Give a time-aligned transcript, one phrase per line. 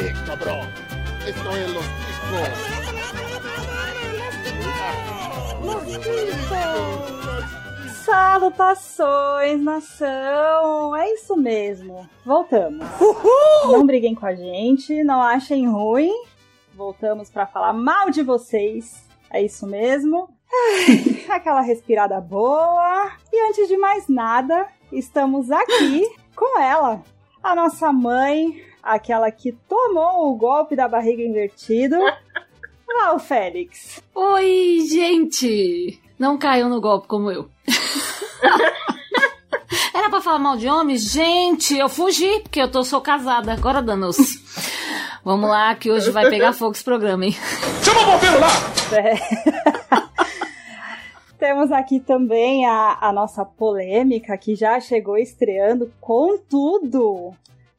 [0.00, 0.68] Eh, cabrón.
[1.26, 1.84] Esto es los
[8.04, 10.96] Salutações, nação!
[10.96, 12.08] É isso mesmo.
[12.24, 12.86] Voltamos.
[13.00, 13.72] Uhul!
[13.72, 16.12] Não briguem com a gente, não achem ruim.
[16.74, 19.04] Voltamos para falar mal de vocês.
[19.30, 20.28] É isso mesmo.
[20.48, 23.12] Ai, aquela respirada boa.
[23.32, 27.02] E antes de mais nada, estamos aqui com ela,
[27.42, 31.96] a nossa mãe, aquela que tomou o golpe da barriga invertido.
[33.00, 34.02] Ah, o Félix.
[34.14, 36.00] Oi, gente!
[36.18, 37.48] Não caiam no golpe como eu.
[39.94, 41.12] Era pra falar mal de homens?
[41.12, 43.52] Gente, eu fugi, porque eu tô, sou casada.
[43.52, 44.42] Agora danou-se.
[45.24, 47.36] Vamos lá, que hoje vai pegar fogo esse programa, hein?
[47.84, 48.48] Chama o bombeiro lá!
[48.96, 49.14] É.
[51.38, 57.32] Temos aqui também a, a nossa polêmica, que já chegou estreando com tudo.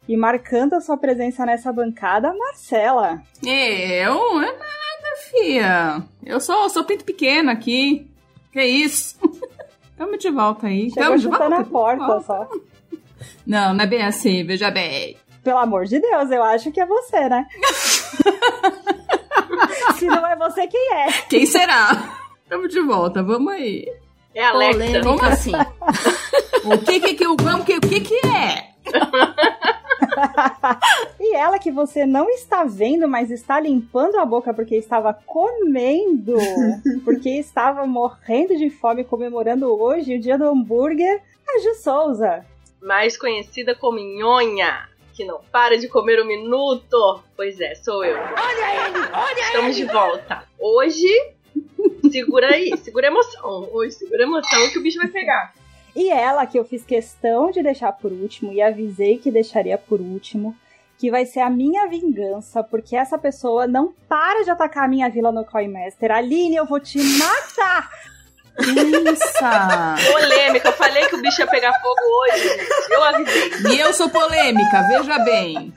[0.10, 3.22] E marcando a sua presença nessa bancada, Marcela.
[3.46, 4.42] Eu?
[4.42, 6.04] É nada, fia.
[6.26, 8.10] Eu sou, sou pinto pequeno aqui.
[8.52, 9.20] Que isso?
[9.96, 10.90] Tamo de volta aí.
[10.90, 11.58] Chegou Tamo de volta.
[11.58, 12.50] a porta só.
[13.46, 15.16] Não, não é bem assim, veja bem.
[15.44, 17.46] Pelo amor de Deus, eu acho que é você, né?
[19.96, 21.12] Se não é você, quem é?
[21.30, 22.18] Quem será?
[22.50, 23.86] Tamo de volta, vamos aí.
[24.34, 25.02] É a Alexa.
[25.02, 25.52] Polêmica, assim.
[26.66, 28.70] O que que que o que o que que é?
[31.20, 36.38] E ela que você não está vendo, mas está limpando a boca porque estava comendo,
[37.04, 42.46] porque estava morrendo de fome comemorando hoje o dia do hambúrguer, a Ju Souza.
[42.82, 47.22] Mais conhecida como Nhonha, que não para de comer um minuto.
[47.36, 48.18] Pois é, sou eu.
[48.18, 49.00] Olha ele!
[49.14, 50.44] Olha Estamos de volta.
[50.58, 51.34] Hoje,
[52.10, 53.70] segura aí, segura a emoção.
[53.74, 55.54] Hoje, segura a emoção que o bicho vai pegar.
[55.96, 60.00] E ela que eu fiz questão de deixar por último e avisei que deixaria por
[60.00, 60.56] último,
[60.98, 65.10] que vai ser a minha vingança, porque essa pessoa não para de atacar a minha
[65.10, 66.12] vila no Coin Master.
[66.12, 67.90] Aline, eu vou te matar!
[68.60, 70.12] Isso!
[70.12, 72.68] Polêmica, eu falei que o bicho ia pegar fogo hoje.
[72.90, 73.52] Eu avisei.
[73.72, 75.74] E eu sou polêmica, veja bem.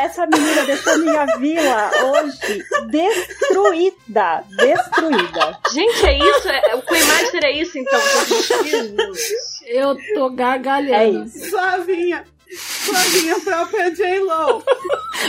[0.00, 4.44] Essa menina deixou minha vila hoje destruída.
[4.48, 5.58] Destruída.
[5.72, 6.48] Gente, é isso?
[6.48, 8.00] É, o Coin Master é isso, então?
[9.66, 11.24] Eu tô É gargalhando.
[11.26, 11.50] isso.
[11.50, 12.24] Flavinha.
[12.54, 14.62] Flavinha própria J-Lo.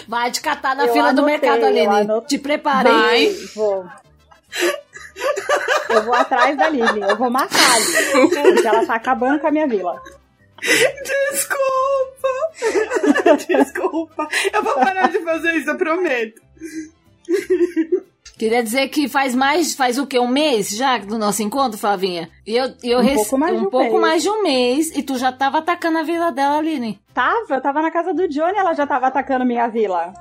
[0.08, 2.22] Vai te catar na Eu fila do anotei, mercado, eu Aline.
[2.28, 2.92] Te preparei.
[2.92, 3.30] Vai.
[3.56, 3.86] Vou.
[5.90, 7.02] Eu vou atrás da Lili.
[7.02, 8.30] Eu vou matar a Lili.
[8.52, 10.02] Porque ela tá acabando com a minha vila.
[11.32, 12.28] Desculpa.
[13.48, 14.28] Desculpa.
[14.54, 16.42] Eu vou parar de fazer isso, eu prometo.
[18.38, 20.18] Queria dizer que faz mais, faz o quê?
[20.20, 22.30] Um mês já do nosso encontro, Flavinha?
[22.46, 25.04] E eu, eu Um pouco mais de um um pouco mais de um mês e
[25.04, 27.00] tu já tava atacando a vila dela, Aline.
[27.14, 30.14] Tava, eu tava na casa do Johnny, ela já tava atacando minha vila.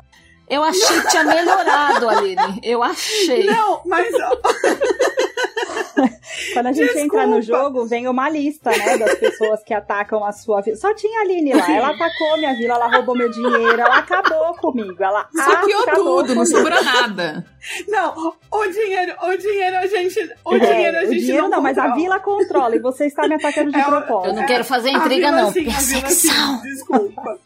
[0.48, 2.60] Eu achei que tinha melhorado, Aline.
[2.62, 3.44] Eu achei.
[3.44, 4.09] Não, mas
[6.54, 7.04] Quando a gente Desculpa.
[7.22, 10.76] entra no jogo, vem uma lista, né, das pessoas que atacam a sua vila.
[10.76, 11.70] Só tinha a Aline lá.
[11.70, 15.02] Ela atacou minha vila, ela roubou meu dinheiro, ela acabou comigo.
[15.02, 16.46] Ela Saqueou tudo, não comigo.
[16.46, 17.46] sobrou nada.
[17.88, 21.60] não, o dinheiro, o dinheiro a gente, o É, dinheiro a o gente dinheiro não,
[21.62, 24.28] mas a vila controla e você está me atacando de É, propósito.
[24.30, 25.52] Eu não quero fazer A intriga, vila não.
[25.52, 26.62] sim, a vila sim, Perseguição.
[26.62, 27.38] Desculpa.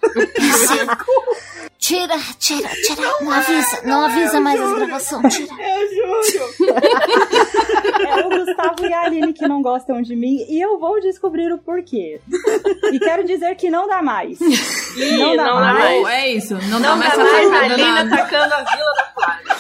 [1.78, 3.03] Tira, tira, tira.
[3.21, 5.34] Não, avisa, não, avisa mais as gravações.
[5.37, 5.55] Tira.
[5.55, 6.77] Eu juro.
[8.09, 11.53] É o Gustavo e a Aline que não gostam de mim e eu vou descobrir
[11.53, 12.21] o porquê.
[12.93, 14.41] E quero dizer que não dá mais.
[14.41, 16.03] Ih, Não dá mais.
[16.05, 16.55] Oh, é isso.
[16.69, 18.15] Não, dá Não mais dá pra mais a nada.
[18.15, 19.57] atacando a vila da Flávia.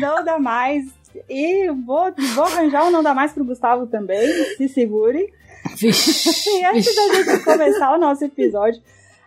[0.00, 0.84] Não dá mais.
[1.28, 4.26] E vou, vou arranjar um não dá mais pro Gustavo também.
[4.56, 5.32] Se segure.
[5.76, 6.96] Vixe, E antes vixe.
[6.96, 8.80] da gente começar o nosso episódio,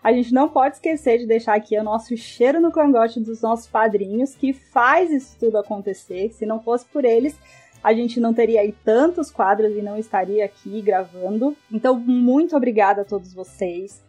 [0.03, 3.67] a gente não pode esquecer de deixar aqui o nosso cheiro no cangote dos nossos
[3.67, 6.31] padrinhos, que faz isso tudo acontecer.
[6.33, 7.35] Se não fosse por eles,
[7.83, 11.55] a gente não teria aí tantos quadros e não estaria aqui gravando.
[11.71, 14.03] Então, muito obrigada a todos vocês.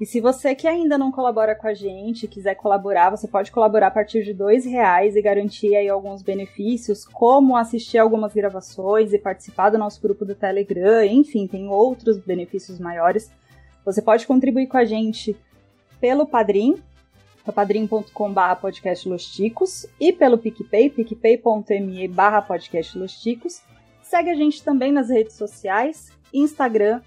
[0.00, 3.86] E se você que ainda não colabora com a gente, quiser colaborar, você pode colaborar
[3.86, 9.18] a partir de dois reais e garantir aí alguns benefícios, como assistir algumas gravações e
[9.18, 13.30] participar do nosso grupo do Telegram, enfim, tem outros benefícios maiores.
[13.84, 15.36] Você pode contribuir com a gente
[16.00, 16.82] pelo Padrim,
[17.52, 23.62] padrim.com.br podcastlosticos e pelo PicPay, picpay.me barra podcastlosticos.
[24.02, 27.00] Segue a gente também nas redes sociais, Instagram,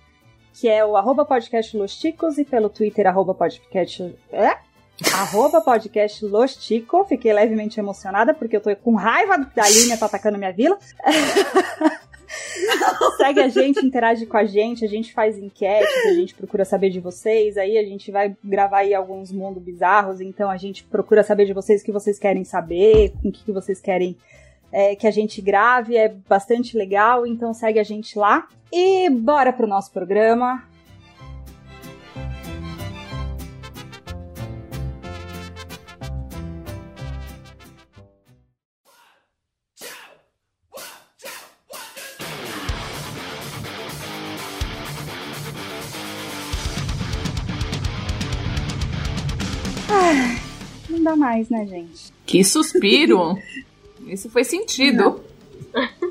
[0.53, 4.15] que é o arroba podcastlosticos e pelo Twitter, arroba podcast...
[4.31, 4.67] É?
[5.13, 6.25] Arroba podcast.
[7.07, 10.77] Fiquei levemente emocionada porque eu tô com raiva da linha tá atacando minha vila.
[13.17, 16.89] Segue a gente, interage com a gente, a gente faz enquetes, a gente procura saber
[16.89, 21.23] de vocês, aí a gente vai gravar aí alguns mundos bizarros, então a gente procura
[21.23, 24.15] saber de vocês o que vocês querem saber, com o que vocês querem
[24.71, 28.47] é, que a gente grave, é bastante legal, então segue a gente lá.
[28.71, 30.63] E bora pro nosso programa.
[51.07, 52.11] Dá mais, né, gente?
[52.25, 53.37] Que suspiro!
[54.05, 55.21] Isso foi sentido.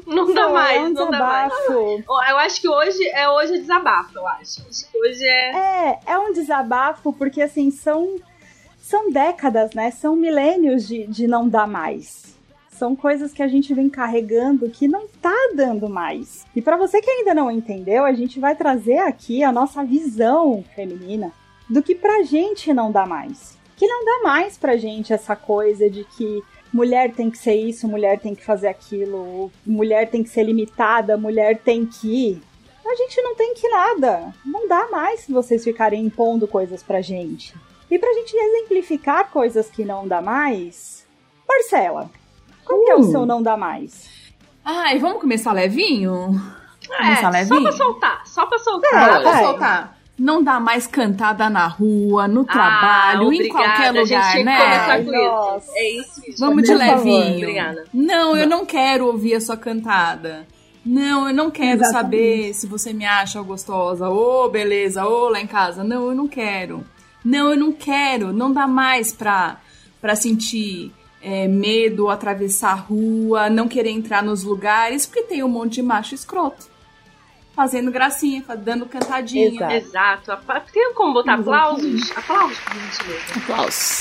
[0.06, 1.52] Não dá Pô, mais, é um não dá mais.
[1.52, 2.04] desabafo.
[2.08, 4.62] Eu acho que hoje é hoje o desabafo, eu acho.
[4.68, 5.50] Acho que hoje é.
[5.56, 8.16] É, é um desabafo porque assim são
[8.78, 9.90] são décadas, né?
[9.90, 12.36] São milênios de, de não dar mais.
[12.70, 16.44] São coisas que a gente vem carregando que não tá dando mais.
[16.54, 20.62] E pra você que ainda não entendeu, a gente vai trazer aqui a nossa visão
[20.74, 21.32] feminina
[21.68, 23.55] do que pra gente não dá mais.
[23.76, 26.42] Que não dá mais pra gente essa coisa de que
[26.72, 31.16] mulher tem que ser isso, mulher tem que fazer aquilo, mulher tem que ser limitada,
[31.16, 32.40] mulher tem que.
[32.86, 34.32] A gente não tem que nada.
[34.44, 37.54] Não dá mais se vocês ficarem impondo coisas pra gente.
[37.90, 41.04] E pra gente exemplificar coisas que não dá mais,
[41.48, 42.10] Marcela,
[42.64, 43.10] qual que é o Uh.
[43.10, 44.08] seu não dá mais?
[44.64, 46.40] Ai, vamos começar levinho?
[46.90, 47.62] É, Começar só levinho?
[47.62, 49.08] pra soltar, só pra É, soltar.
[49.10, 49.95] Dá pra soltar.
[50.18, 55.02] Não dá mais cantada na rua, no trabalho, em obrigada, qualquer a gente lugar, né?
[55.02, 55.66] Nossa.
[55.68, 55.72] isso.
[55.74, 56.22] É isso.
[56.38, 57.36] Vamos de levinho.
[57.36, 57.84] Obrigada.
[57.92, 60.46] Não, eu não quero ouvir a sua cantada.
[60.84, 61.92] Não, eu não quero Exatamente.
[61.92, 64.08] saber se você me acha gostosa.
[64.08, 65.84] Ô, beleza, ô, lá em casa.
[65.84, 66.84] Não, eu não quero.
[67.24, 68.32] Não, eu não quero.
[68.32, 69.60] Não dá mais pra,
[70.00, 75.48] pra sentir é, medo, atravessar a rua, não querer entrar nos lugares, porque tem um
[75.48, 76.68] monte de macho escroto.
[77.56, 79.72] Fazendo gracinha, dando cantadinha.
[79.74, 80.30] Exato.
[80.30, 80.70] Exato.
[80.70, 82.12] Tem como botar aplausos?
[82.14, 83.24] Aplausos, por gentileza.
[83.34, 84.00] Aplausos.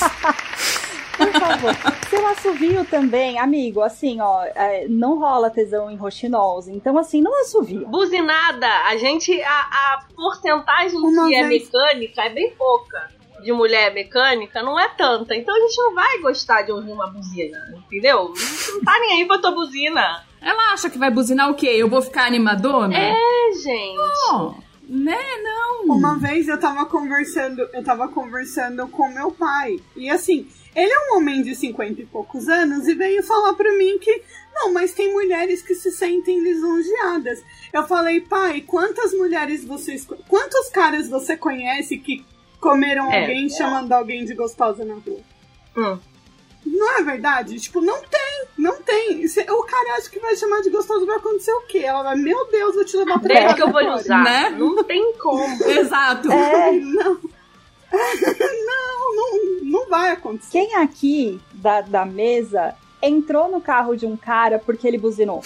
[1.16, 1.74] Por favor.
[2.10, 6.62] Seu assovio também, amigo, assim, ó, é, não rola tesão em roxinol.
[6.68, 7.86] Então, assim, não assovia.
[7.86, 9.40] Buzinada, a gente.
[9.42, 13.10] A, a porcentagem Uma que é mecânica é bem pouca.
[13.42, 15.34] De mulher mecânica não é tanta.
[15.34, 18.34] Então a gente não vai gostar de ouvir uma buzina, entendeu?
[18.72, 20.25] Não tá nem aí pra tua buzina.
[20.40, 21.66] Ela acha que vai buzinar o quê?
[21.66, 22.96] Eu vou ficar animadona?
[22.96, 23.14] É,
[23.62, 23.96] gente.
[23.96, 25.18] Não, né?
[25.42, 25.84] Não.
[25.86, 29.78] Uma vez eu tava conversando, eu tava conversando com meu pai.
[29.96, 33.72] E assim, ele é um homem de 50 e poucos anos e veio falar pra
[33.76, 34.22] mim que
[34.54, 37.42] não, mas tem mulheres que se sentem lisonjeadas.
[37.72, 40.06] Eu falei, pai, quantas mulheres vocês.
[40.28, 42.24] Quantos caras você conhece que
[42.60, 43.20] comeram É.
[43.20, 45.20] alguém chamando alguém de gostosa na rua?
[45.76, 45.98] Hum.
[46.66, 47.58] Não é verdade?
[47.60, 49.24] Tipo, não tem, não tem.
[49.50, 51.78] O cara acha que vai chamar de gostoso, vai acontecer o quê?
[51.78, 54.02] Ela vai, meu Deus, vou te levar pra Desde casa que eu vou lhe agora."
[54.02, 54.24] usar.
[54.24, 54.50] Né?
[54.50, 55.62] Não tem como.
[55.70, 56.30] Exato.
[56.30, 57.18] É, Não.
[58.66, 60.50] não, não, não vai acontecer.
[60.50, 65.42] quem aqui da, da mesa entrou no carro de um cara porque ele buzinou?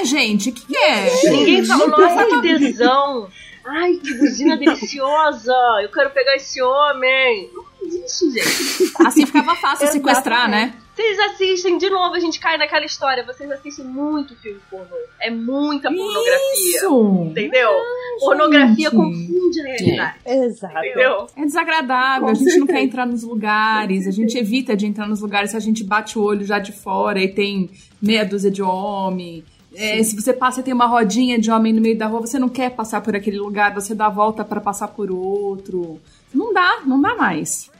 [0.00, 1.10] É, gente, o que, que é?
[1.30, 2.58] Ninguém falou, nossa, que Gente.
[2.72, 3.28] tesão.
[3.70, 5.54] Ai, que buzina deliciosa.
[5.82, 7.50] Eu quero pegar esse homem.
[7.54, 8.92] Não faz isso, gente.
[9.06, 10.74] Assim ficava fácil sequestrar, né?
[10.94, 13.24] Vocês assistem, de novo, a gente cai naquela história.
[13.24, 14.96] Vocês assistem muito filme pornô.
[15.20, 16.76] É muita pornografia.
[16.76, 17.26] Isso!
[17.30, 17.70] Entendeu?
[18.18, 18.96] pornografia gente.
[18.96, 20.16] confunde a realidade.
[20.26, 20.78] Exato.
[20.78, 21.26] Entendeu?
[21.36, 22.72] É desagradável, Com a gente não certeza.
[22.72, 26.18] quer entrar nos lugares, a gente evita de entrar nos lugares se a gente bate
[26.18, 27.70] o olho já de fora e tem
[28.02, 29.44] meia dúzia de homem.
[29.74, 32.38] É, se você passa e tem uma rodinha de homem no meio da rua, você
[32.38, 36.00] não quer passar por aquele lugar, você dá a volta pra passar por outro.
[36.32, 37.70] Não dá, não dá mais.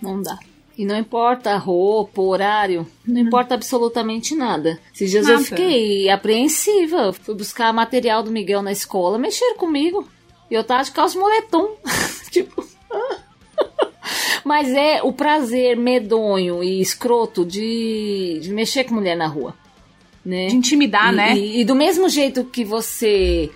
[0.00, 0.38] Não dá.
[0.76, 4.80] E não importa a roupa, o horário, não importa absolutamente nada.
[4.94, 7.12] Esses dias eu fiquei apreensiva.
[7.12, 10.08] Fui buscar material do Miguel na escola, mexeram comigo.
[10.50, 11.76] E eu tava de calça moletom.
[12.30, 12.64] tipo.
[14.44, 19.54] Mas é o prazer medonho e escroto de, de mexer com mulher na rua.
[20.24, 20.46] Né?
[20.46, 21.36] De intimidar, e, né?
[21.36, 23.50] E, e do mesmo jeito que você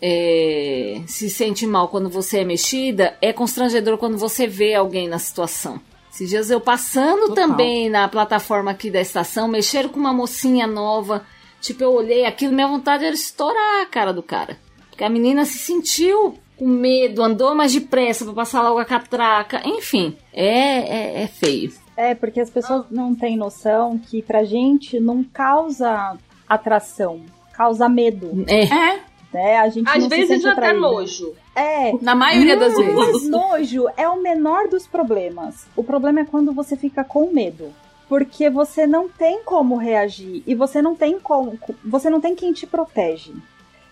[0.00, 5.18] é, se sente mal quando você é mexida, é constrangedor quando você vê alguém na
[5.18, 5.80] situação.
[6.12, 7.48] Esses dias eu passando Total.
[7.48, 11.26] também na plataforma aqui da estação, mexeram com uma mocinha nova.
[11.60, 14.58] Tipo, eu olhei aquilo, minha vontade era estourar a cara do cara.
[14.88, 19.60] Porque a menina se sentiu com medo, andou mais depressa pra passar logo a catraca.
[19.66, 21.72] Enfim, é, é, é feio.
[21.96, 26.16] É, porque as pessoas não têm noção que pra gente não causa
[26.48, 27.20] atração,
[27.54, 29.00] causa medo, É, É,
[29.32, 29.56] né?
[29.58, 31.34] A gente Às não se vezes sente até nojo.
[31.54, 33.28] É, na maioria das Mas vezes.
[33.30, 35.66] nojo é o menor dos problemas.
[35.74, 37.72] O problema é quando você fica com medo.
[38.08, 42.52] porque você não tem como reagir e você não tem como, você não tem quem
[42.52, 43.32] te protege.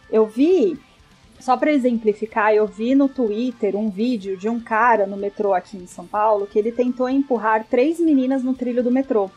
[0.09, 0.79] Eu vi,
[1.45, 5.77] só para exemplificar, eu vi no Twitter um vídeo de um cara no metrô aqui
[5.77, 9.31] em São Paulo que ele tentou empurrar três meninas no trilho do metrô.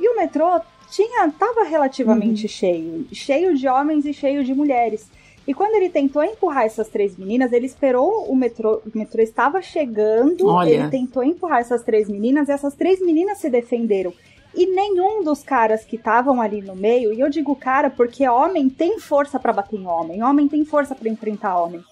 [0.00, 0.60] E o metrô
[0.90, 2.48] tinha tava relativamente uhum.
[2.48, 5.08] cheio, cheio de homens e cheio de mulheres.
[5.46, 9.62] E quando ele tentou empurrar essas três meninas, ele esperou o metrô, o metrô estava
[9.62, 10.68] chegando, Olha.
[10.68, 14.12] ele tentou empurrar essas três meninas e essas três meninas se defenderam.
[14.56, 18.70] E nenhum dos caras que estavam ali no meio, e eu digo cara porque homem
[18.70, 21.84] tem força para bater em homem, homem tem força para enfrentar homem.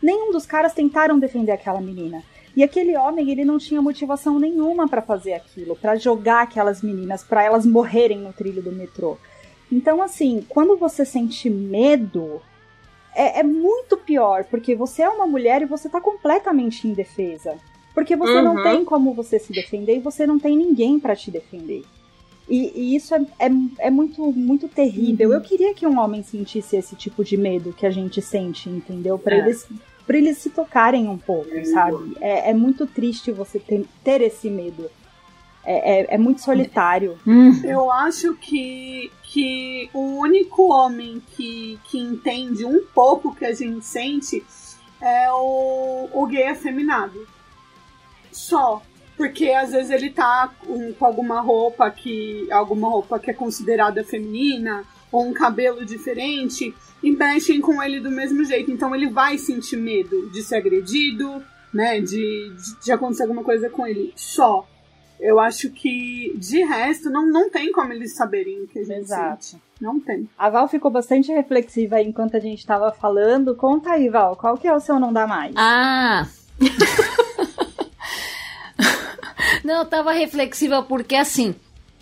[0.00, 2.22] Nenhum dos caras tentaram defender aquela menina.
[2.56, 7.24] E aquele homem, ele não tinha motivação nenhuma para fazer aquilo, para jogar aquelas meninas,
[7.24, 9.18] para elas morrerem no trilho do metrô.
[9.70, 12.40] Então, assim, quando você sente medo,
[13.16, 17.56] é, é, muito pior, porque você é uma mulher e você tá completamente indefesa.
[17.94, 18.42] Porque você uhum.
[18.54, 21.82] não tem como você se defender e você não tem ninguém para te defender.
[22.48, 25.30] E, e isso é, é, é, muito, muito terrível.
[25.30, 25.34] Uhum.
[25.36, 29.18] Eu queria que um homem sentisse esse tipo de medo que a gente sente, entendeu?
[29.18, 29.38] Para é.
[29.38, 29.66] eles
[30.06, 32.16] para eles se tocarem um pouco, sabe?
[32.20, 34.90] É, é muito triste você ter, ter esse medo.
[35.64, 37.16] É, é, é, muito solitário.
[37.24, 37.64] Uhum.
[37.64, 43.54] Eu acho que, que o único homem que, que entende um pouco o que a
[43.54, 44.44] gente sente
[45.00, 47.28] é o, o gay afeminado.
[48.32, 48.82] Só.
[49.16, 52.50] Porque às vezes ele tá com, com alguma roupa que.
[52.50, 58.10] alguma roupa que é considerada feminina, ou um cabelo diferente, e mexem com ele do
[58.10, 58.70] mesmo jeito.
[58.70, 61.42] Então ele vai sentir medo de ser agredido,
[61.72, 62.00] né?
[62.00, 64.12] De, de, de acontecer alguma coisa com ele.
[64.16, 64.66] Só.
[65.20, 69.02] Eu acho que, de resto, não, não tem como eles saberem o que a gente
[69.02, 69.44] Exato.
[69.44, 69.62] sente.
[69.80, 70.28] Não tem.
[70.36, 73.54] A Val ficou bastante reflexiva aí enquanto a gente estava falando.
[73.54, 75.54] Conta aí, Val, qual que é o seu não dá mais?
[75.56, 76.26] Ah!
[79.64, 81.54] não, eu tava reflexiva porque, assim,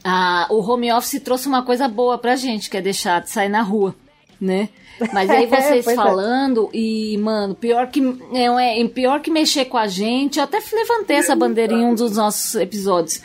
[0.03, 3.49] a, o home office trouxe uma coisa boa pra gente, que é deixar de sair
[3.49, 3.95] na rua,
[4.41, 4.69] né?
[5.13, 5.95] Mas aí vocês é.
[5.95, 6.79] falando, é.
[6.79, 8.01] e, mano, pior que,
[8.33, 11.95] é, é, pior que mexer com a gente, eu até levantei essa bandeira em um
[11.95, 13.21] dos nossos episódios.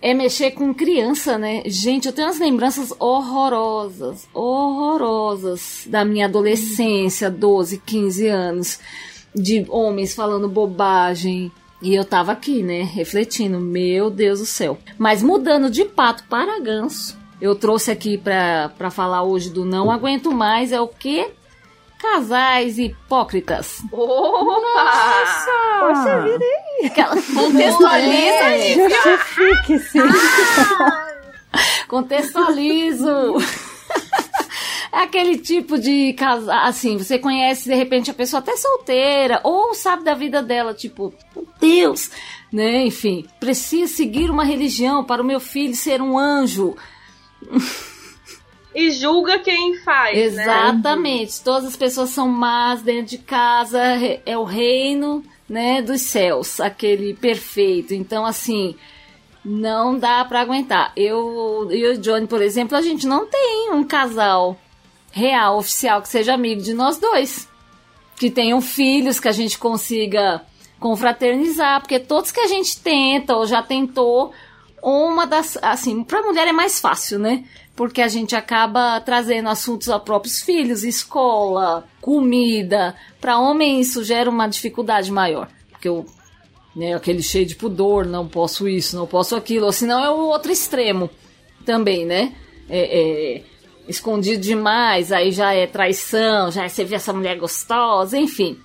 [0.00, 1.62] É mexer com criança, né?
[1.64, 8.78] Gente, eu tenho umas lembranças horrorosas, horrorosas da minha adolescência, 12, 15 anos,
[9.34, 11.50] de homens falando bobagem,
[11.84, 14.78] e eu tava aqui, né, refletindo, meu Deus do céu.
[14.96, 20.32] Mas mudando de pato para ganso, eu trouxe aqui para falar hoje do Não Aguento
[20.32, 21.30] Mais é o que?
[21.98, 23.82] Casais hipócritas.
[23.92, 25.50] Nossa!
[25.80, 26.90] Poxa vida aí!
[27.34, 28.74] Contextualiza aí!
[28.74, 29.98] Justifique-se!
[31.86, 33.34] Contextualizo!
[34.94, 39.74] É aquele tipo de casal, assim, você conhece de repente a pessoa até solteira, ou
[39.74, 42.12] sabe da vida dela, tipo, meu Deus,
[42.52, 42.86] né?
[42.86, 46.76] Enfim, preciso seguir uma religião para o meu filho ser um anjo
[48.72, 50.16] e julga quem faz.
[50.34, 50.42] Né?
[50.42, 51.38] Exatamente.
[51.38, 51.42] Né?
[51.44, 53.80] Todas as pessoas são más dentro de casa,
[54.24, 57.94] é o reino, né, dos céus, aquele perfeito.
[57.94, 58.76] Então, assim,
[59.44, 60.92] não dá para aguentar.
[60.96, 64.56] Eu e o Johnny, por exemplo, a gente não tem um casal
[65.14, 67.48] real, oficial, que seja amigo de nós dois.
[68.16, 70.42] Que tenham filhos, que a gente consiga
[70.80, 74.32] confraternizar, porque todos que a gente tenta ou já tentou,
[74.82, 75.56] uma das.
[75.62, 77.44] Assim, para mulher é mais fácil, né?
[77.76, 82.94] Porque a gente acaba trazendo assuntos a próprios filhos, escola, comida.
[83.20, 85.48] Para homem isso gera uma dificuldade maior.
[85.70, 86.04] Porque eu,
[86.74, 89.66] né, aquele cheio de pudor, não posso isso, não posso aquilo.
[89.66, 91.08] Ou senão é o outro extremo
[91.64, 92.32] também, né?
[92.68, 93.42] É, é,
[93.88, 98.58] escondido demais, aí já é traição, já é você vê essa mulher gostosa, enfim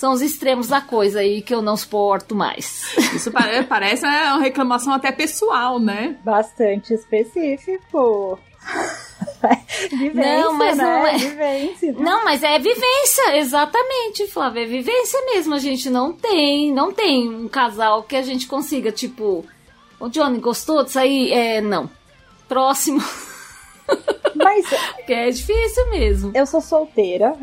[0.00, 2.96] são os extremos da coisa aí que eu não suporto mais.
[3.14, 3.30] Isso
[3.68, 6.16] parece uma reclamação até pessoal, né?
[6.24, 8.38] Bastante específico.
[9.90, 10.84] vivência, não, mas né?
[10.84, 11.18] não é.
[11.18, 11.92] Vivência.
[11.92, 14.62] Não, mas é vivência, exatamente, Flávia.
[14.62, 15.54] É vivência mesmo.
[15.54, 19.44] A gente não tem, não tem um casal que a gente consiga, tipo,
[20.00, 21.30] o Johnny gostou disso aí?
[21.30, 21.90] É, não.
[22.48, 23.02] Próximo.
[24.34, 24.66] Mas.
[25.06, 26.30] que é difícil mesmo.
[26.34, 27.34] Eu sou solteira,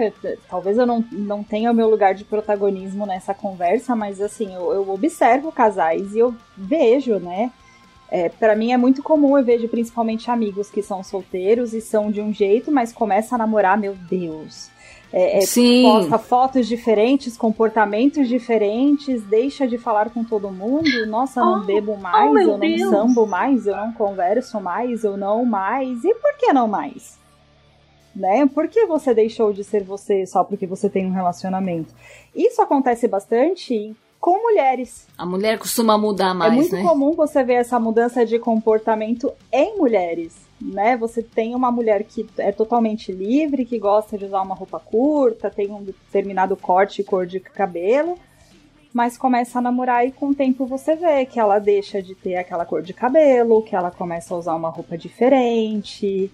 [0.49, 4.71] talvez eu não, não tenha o meu lugar de protagonismo nessa conversa, mas assim, eu,
[4.73, 7.51] eu observo casais e eu vejo, né?
[8.09, 12.09] É, para mim é muito comum, eu vejo principalmente amigos que são solteiros e são
[12.09, 14.69] de um jeito, mas começa a namorar, meu Deus.
[15.11, 21.05] É, é, posta fotos diferentes, comportamentos diferentes, deixa de falar com todo mundo.
[21.07, 22.89] Nossa, não oh, bebo oh, mais, oh, eu não Deus.
[22.89, 26.03] sambo mais, eu não converso mais, eu não mais.
[26.03, 27.17] E por que não mais?
[28.15, 28.47] Né?
[28.47, 31.93] Por que você deixou de ser você só porque você tem um relacionamento?
[32.35, 35.07] Isso acontece bastante com mulheres.
[35.17, 36.83] A mulher costuma mudar mais, é muito né?
[36.83, 40.97] comum você ver essa mudança de comportamento em mulheres, né?
[40.97, 45.49] Você tem uma mulher que é totalmente livre, que gosta de usar uma roupa curta,
[45.49, 48.17] tem um determinado corte e cor de cabelo,
[48.93, 52.35] mas começa a namorar e com o tempo você vê que ela deixa de ter
[52.35, 56.31] aquela cor de cabelo, que ela começa a usar uma roupa diferente,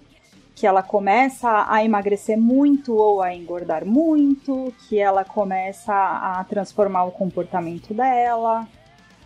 [0.56, 7.06] que ela começa a emagrecer muito ou a engordar muito, que ela começa a transformar
[7.06, 8.68] o comportamento dela,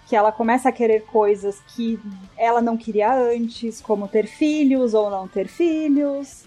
[0.08, 2.00] que ela começa a querer coisas que
[2.38, 6.46] ela não queria antes, como ter filhos ou não ter filhos,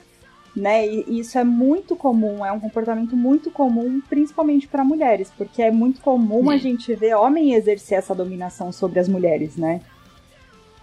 [0.56, 0.86] né?
[0.86, 5.70] E isso é muito comum, é um comportamento muito comum, principalmente para mulheres, porque é
[5.70, 9.80] muito comum a gente ver homem exercer essa dominação sobre as mulheres, né?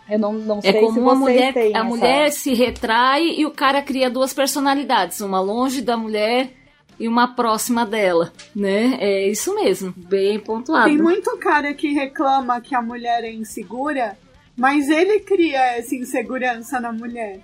[0.10, 2.54] Eu não, não sei é como se uma vocês mulher, têm a essa- mulher se
[2.54, 6.52] retrai e o cara cria duas personalidades, uma longe da mulher
[7.00, 8.98] e uma próxima dela, né?
[9.00, 10.86] É isso mesmo, bem pontuado.
[10.90, 14.18] Tem muito cara que reclama que a mulher é insegura,
[14.56, 17.40] mas ele cria essa insegurança na mulher.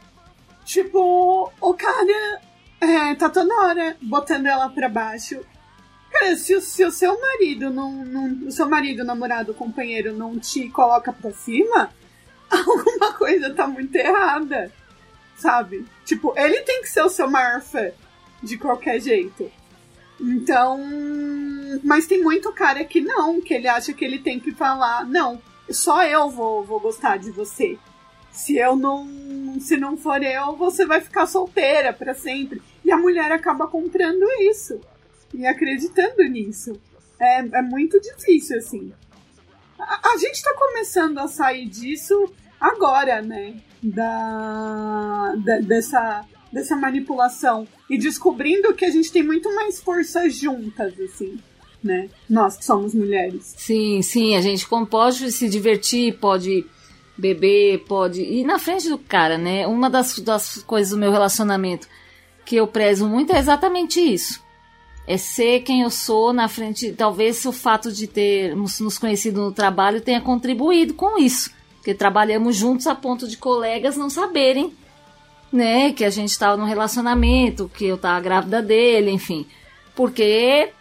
[0.65, 2.41] Tipo, o cara
[2.81, 5.39] é, tá toda hora botando ela pra baixo.
[6.12, 8.48] Cara, se, o- se o seu marido não, não.
[8.48, 11.89] O seu marido, namorado, companheiro não te coloca pra cima,
[12.50, 14.72] alguma coisa tá muito errada.
[15.36, 15.86] Sabe?
[16.05, 17.89] Tipo, ele tem que ser o seu maior fã.
[18.44, 19.50] De qualquer jeito.
[20.20, 20.80] Então.
[21.84, 25.42] Mas tem muito cara que não, que ele acha que ele tem que falar, não,
[25.70, 27.78] só eu vou, vou gostar de você.
[28.32, 29.60] Se eu não.
[29.60, 32.62] Se não for eu, você vai ficar solteira pra sempre.
[32.84, 34.80] E a mulher acaba comprando isso.
[35.34, 36.80] E acreditando nisso.
[37.20, 38.92] É, é muito difícil, assim.
[39.80, 43.56] A, a gente tá começando a sair disso agora, né?
[43.82, 47.67] Da, da- dessa, dessa manipulação.
[47.89, 51.39] E descobrindo que a gente tem muito mais forças juntas, assim,
[51.83, 52.07] né?
[52.29, 53.55] Nós que somos mulheres.
[53.57, 56.65] Sim, sim, a gente pode se divertir, pode
[57.17, 59.65] beber, pode ir na frente do cara, né?
[59.65, 61.88] Uma das, das coisas do meu relacionamento
[62.45, 64.41] que eu prezo muito é exatamente isso.
[65.05, 66.93] É ser quem eu sou na frente.
[66.93, 71.51] Talvez o fato de termos nos conhecido no trabalho tenha contribuído com isso.
[71.75, 74.74] Porque trabalhamos juntos a ponto de colegas não saberem,
[75.53, 75.94] né?
[75.94, 79.46] Que a gente estava num relacionamento, que eu estava grávida dele, enfim.
[79.96, 80.72] Porque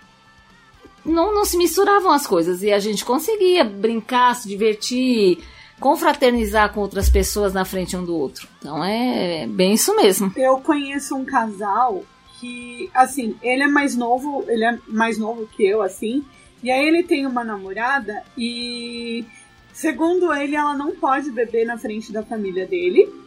[1.04, 5.38] não, não se misturavam as coisas e a gente conseguia brincar, se divertir,
[5.78, 8.48] confraternizar com outras pessoas na frente um do outro.
[8.58, 10.32] Então é bem isso mesmo.
[10.34, 12.02] Eu conheço um casal
[12.40, 16.24] que, assim, ele é mais novo, ele é mais novo que eu, assim,
[16.62, 19.24] e aí ele tem uma namorada e,
[19.72, 23.21] segundo ele, ela não pode beber na frente da família dele.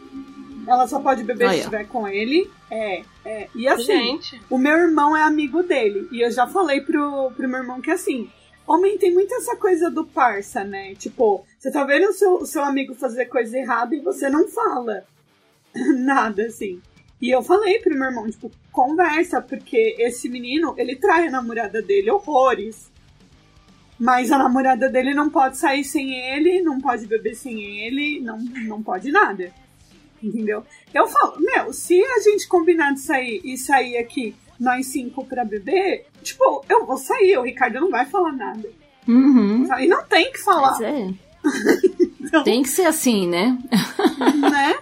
[0.66, 1.58] Ela só pode beber se Olha.
[1.58, 2.50] estiver com ele.
[2.70, 3.48] É, é.
[3.54, 6.08] E assim, Gente, O meu irmão é amigo dele.
[6.10, 8.30] E eu já falei pro, pro meu irmão que assim.
[8.66, 10.96] Homem tem muito essa coisa do parça, né?
[10.96, 14.48] Tipo, você tá vendo o seu, o seu amigo fazer coisa errada e você não
[14.48, 15.04] fala
[15.96, 16.82] nada, assim.
[17.22, 21.80] E eu falei pro meu irmão, tipo, conversa, porque esse menino, ele trai a namorada
[21.80, 22.90] dele horrores.
[23.98, 28.38] Mas a namorada dele não pode sair sem ele, não pode beber sem ele, não,
[28.38, 29.50] não pode nada.
[30.22, 30.64] Entendeu?
[30.94, 35.44] Eu falo, meu, se a gente combinar de sair e sair aqui nós cinco pra
[35.44, 38.66] beber, tipo, eu vou sair, o Ricardo não vai falar nada.
[39.06, 39.66] Uhum.
[39.78, 41.08] E não tem que falar, Mas é.
[42.26, 43.56] Então- Tem que ser assim, né?
[44.50, 44.78] né?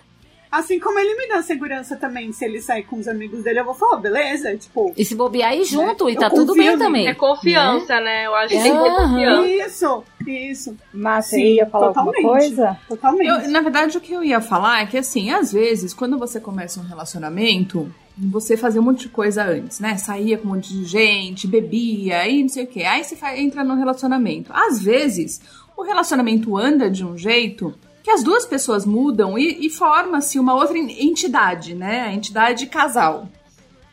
[0.58, 3.64] Assim como ele me dá segurança também, se ele sair com os amigos dele, eu
[3.64, 4.56] vou falar, beleza?
[4.56, 7.06] Tipo, E se bobear aí junto, e Eu tá tudo confio bem também.
[7.08, 8.26] é confiança, né?
[8.26, 9.08] Eu acho que tem que ter Aham.
[9.08, 9.46] confiança.
[9.66, 12.22] isso, isso, Mas você ia falar alguma totalmente.
[12.40, 12.78] coisa?
[12.88, 13.28] totalmente.
[13.28, 16.38] Eu, na verdade, o que eu ia falar é que, assim, às vezes, quando você
[16.40, 19.96] começa um relacionamento, você fazia um monte de coisa antes, né?
[19.96, 22.84] Saía com um monte de gente, bebia, aí não sei o quê.
[22.84, 24.52] Aí você fa- entra no relacionamento.
[24.54, 25.40] Às vezes,
[25.76, 30.54] o relacionamento anda de um jeito que as duas pessoas mudam e, e forma-se uma
[30.54, 32.02] outra entidade, né?
[32.02, 33.26] A entidade casal.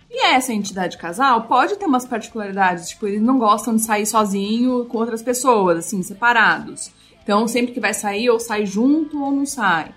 [0.10, 4.84] E essa entidade casal pode ter umas particularidades, tipo, eles não gostam de sair sozinho
[4.84, 6.92] com outras pessoas, assim, separados.
[7.24, 9.96] Então, sempre que vai sair, ou sai junto ou não sai.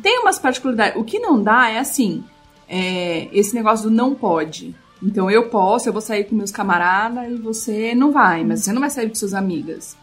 [0.00, 1.00] Tem umas particularidades.
[1.00, 2.22] O que não dá é assim,
[2.68, 4.72] é, esse negócio do não pode.
[5.02, 8.72] Então, eu posso, eu vou sair com meus camaradas e você não vai, mas você
[8.72, 9.96] não vai sair com suas amigas.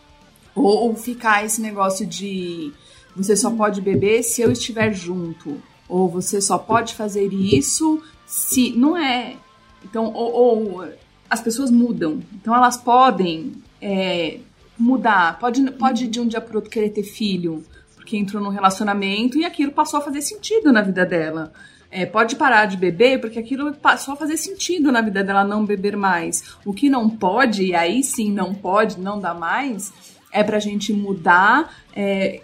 [0.54, 2.74] Ou, ou ficar esse negócio de
[3.15, 5.62] você só pode beber se eu estiver junto.
[5.88, 8.71] Ou você só pode fazer isso se.
[8.71, 9.36] Não é.
[9.84, 10.89] Então, ou, ou
[11.30, 12.19] as pessoas mudam.
[12.34, 14.39] Então elas podem é,
[14.78, 15.39] mudar.
[15.39, 17.63] Pode, pode de um dia pro outro querer ter filho,
[17.95, 21.54] porque entrou num relacionamento e aquilo passou a fazer sentido na vida dela.
[21.91, 25.65] É, pode parar de beber porque aquilo passou a fazer sentido na vida dela não
[25.65, 26.43] beber mais.
[26.65, 29.93] O que não pode, e aí sim não pode, não dá mais,
[30.32, 31.73] é pra gente mudar.
[31.95, 32.41] É,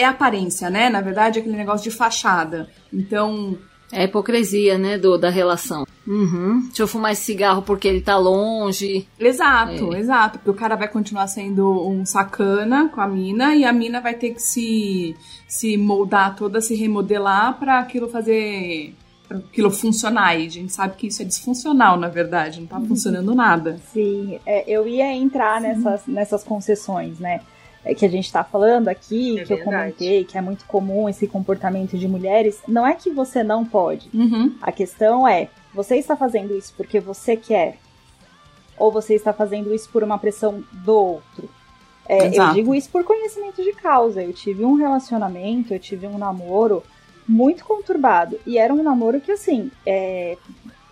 [0.00, 0.88] é aparência, né?
[0.88, 2.68] Na verdade, é aquele negócio de fachada.
[2.92, 3.56] Então.
[3.92, 5.84] É a hipocrisia, né, do, da relação.
[6.06, 6.60] Uhum.
[6.68, 9.04] Deixa eu fumar esse cigarro porque ele tá longe.
[9.18, 9.98] Exato, É.
[9.98, 10.38] exato.
[10.38, 14.14] Porque o cara vai continuar sendo um sacana com a mina e a mina vai
[14.14, 15.16] ter que se,
[15.48, 18.94] se moldar toda, se remodelar pra aquilo fazer.
[19.26, 20.36] pra aquilo funcionar.
[20.38, 22.60] E a gente sabe que isso é disfuncional, na verdade.
[22.60, 23.80] Não tá funcionando nada.
[23.92, 27.40] Sim, é, eu ia entrar nessas, nessas concessões, né?
[27.84, 29.64] É, Que a gente tá falando aqui, É que eu verdade.
[29.64, 32.60] comentei, que é muito comum esse comportamento de mulheres.
[32.66, 34.08] Não é que você não pode.
[34.12, 34.54] Uhum.
[34.60, 37.78] A questão é, você está fazendo isso porque você quer?
[38.78, 41.50] Ou você está fazendo isso por uma pressão do outro?
[42.08, 44.22] É, eu digo isso por conhecimento de causa.
[44.22, 46.82] Eu tive um relacionamento, eu tive um namoro
[47.28, 48.40] muito conturbado.
[48.44, 50.36] E era um namoro que, assim, é,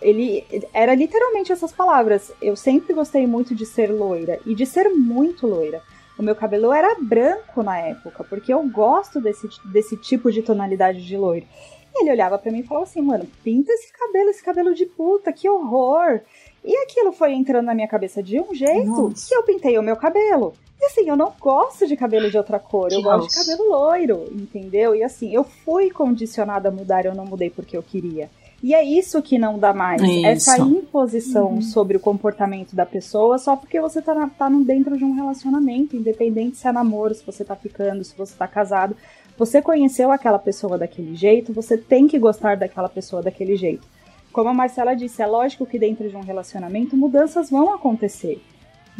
[0.01, 2.31] ele era literalmente essas palavras.
[2.41, 5.81] Eu sempre gostei muito de ser loira e de ser muito loira.
[6.19, 11.01] O meu cabelo era branco na época, porque eu gosto desse, desse tipo de tonalidade
[11.05, 11.45] de loiro.
[11.95, 14.85] E ele olhava pra mim e falava assim, mano, pinta esse cabelo, esse cabelo de
[14.85, 16.19] puta, que horror.
[16.63, 19.29] E aquilo foi entrando na minha cabeça de um jeito Nossa.
[19.29, 20.53] que eu pintei o meu cabelo.
[20.81, 23.51] E assim, eu não gosto de cabelo de outra cor, eu Que gosto de nossa.
[23.51, 24.93] cabelo loiro, entendeu?
[24.93, 28.29] E assim, eu fui condicionada a mudar, eu não mudei porque eu queria.
[28.61, 30.01] E é isso que não dá mais.
[30.01, 30.25] Isso.
[30.25, 34.97] Essa imposição sobre o comportamento da pessoa só porque você tá, na- tá no- dentro
[34.97, 38.95] de um relacionamento, independente se é namoro, se você tá ficando, se você tá casado.
[39.37, 43.87] Você conheceu aquela pessoa daquele jeito, você tem que gostar daquela pessoa daquele jeito.
[44.33, 48.41] Como a Marcela disse, é lógico que dentro de um relacionamento mudanças vão acontecer.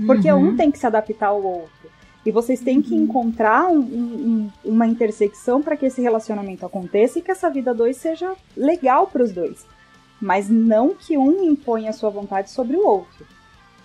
[0.08, 0.52] Porque Uhum.
[0.52, 1.70] um tem que se adaptar ao outro.
[2.26, 7.18] E vocês têm que encontrar um- um- um- uma intersecção para que esse relacionamento aconteça
[7.18, 9.66] e que essa vida dois seja legal para os dois.
[10.22, 13.26] Mas não que um imponha a sua vontade sobre o outro.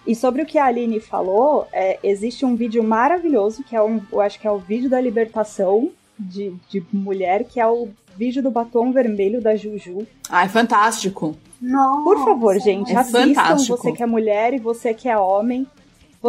[0.06, 4.00] E sobre o que a Aline falou, é, existe um vídeo maravilhoso, que é um,
[4.12, 8.42] eu acho que é o vídeo da libertação de, de mulher, que é o vídeo
[8.42, 10.06] do batom vermelho da Juju.
[10.28, 11.34] Ai, fantástico.
[11.60, 13.26] Nossa, Por favor, gente, é assistam.
[13.34, 13.76] fantástico.
[13.78, 15.66] Você que é mulher e você que é homem.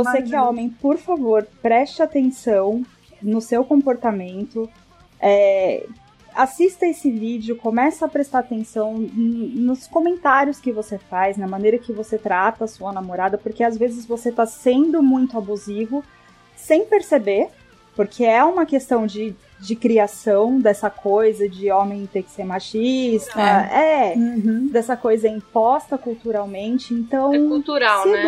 [0.04, 2.84] Você que é homem, por favor, preste atenção
[3.22, 4.70] no seu comportamento.
[5.20, 5.86] É,
[6.34, 11.94] assista esse vídeo, comece a prestar atenção nos comentários que você faz, na maneira que
[11.94, 16.04] você trata a sua namorada, porque às vezes você tá sendo muito abusivo
[16.56, 17.48] sem perceber,
[17.96, 23.40] porque é uma questão de, de criação dessa coisa de homem ter que ser machista.
[23.72, 24.68] é Uhum.
[24.68, 26.94] dessa coisa imposta culturalmente.
[26.94, 28.24] Então, É cultural, se né?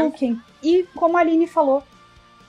[0.64, 1.84] E como a Aline falou,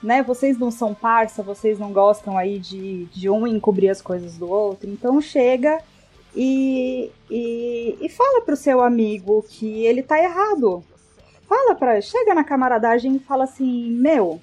[0.03, 0.23] né?
[0.23, 4.49] Vocês não são parça, vocês não gostam aí de, de um encobrir as coisas do
[4.49, 4.89] outro.
[4.89, 5.81] Então chega
[6.35, 10.83] e, e, e fala pro seu amigo que ele tá errado.
[11.49, 12.01] Fala pra.
[12.01, 14.41] Chega na camaradagem e fala assim: Meu,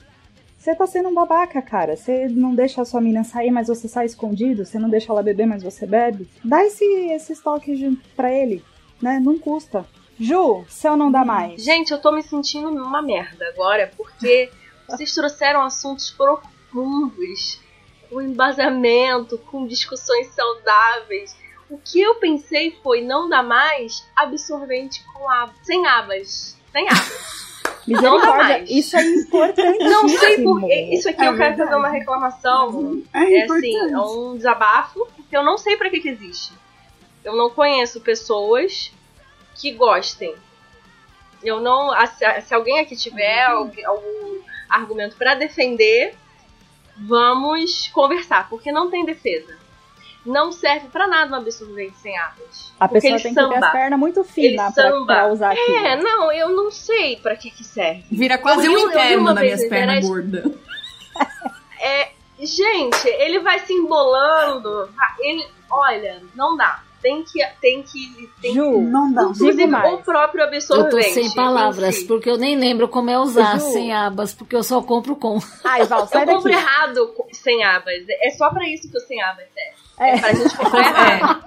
[0.57, 1.95] você tá sendo um babaca, cara.
[1.95, 4.65] Você não deixa a sua menina sair, mas você sai escondido.
[4.65, 6.27] Você não deixa ela beber, mas você bebe.
[6.43, 8.63] Dá esse, esse toque de- pra ele,
[9.01, 9.19] né?
[9.19, 9.85] Não custa.
[10.19, 11.61] Ju, seu não dá mais.
[11.63, 14.49] Gente, eu tô me sentindo uma merda agora, porque
[14.87, 17.59] vocês trouxeram assuntos profundos,
[18.09, 21.35] com embasamento, com discussões saudáveis.
[21.69, 26.55] O que eu pensei foi não dá mais absorvente com ab sem abas.
[26.71, 27.45] Sem abas.
[27.87, 28.69] Não dá Misericórdia, mais.
[28.71, 29.77] isso é importante.
[29.83, 30.89] Não sei porquê.
[30.91, 31.75] Isso aqui É eu quero fazer verdade.
[31.79, 33.03] uma reclamação.
[33.13, 36.51] É É assim, é um desabafo, porque eu não sei pra que, que existe.
[37.23, 38.91] Eu não conheço pessoas
[39.55, 40.35] que gostem.
[41.43, 41.91] Eu não.
[42.41, 43.71] Se, alguém aqui tiver Uhum.
[43.85, 44.39] algum,
[44.69, 46.15] argumento pra defender,
[46.97, 49.57] vamos conversar, porque não tem defesa.
[50.25, 52.73] Não serve pra nada um absorvente sem águas.
[52.79, 53.65] A Porque pessoa ele tem que ter samba.
[53.67, 55.05] as pernas muito finas pra, samba.
[55.05, 55.77] pra usar aquilo.
[55.85, 58.03] É, não, eu não sei pra que que serve.
[58.11, 60.51] Vira quase Eu um interno nas minhas na pernas gordas.
[61.79, 64.89] É, gente, ele vai se embolando.
[65.19, 66.81] Ele, olha, não dá.
[67.05, 69.21] Tem que, tem que, tem que Ju, Não dá.
[69.25, 70.89] Inclusive, o próprio Eu absorvente.
[70.89, 72.05] tô sem palavras, si.
[72.05, 73.65] porque eu nem lembro como é usar Ju.
[73.73, 75.37] sem abas, porque eu só compro com.
[75.63, 76.63] Ai, Val, sai Eu compro daqui.
[76.63, 77.93] errado com- sem abas.
[78.23, 79.73] É só pra isso que o sem abas é.
[79.99, 80.15] É.
[80.15, 81.45] É pra gente comprar errado.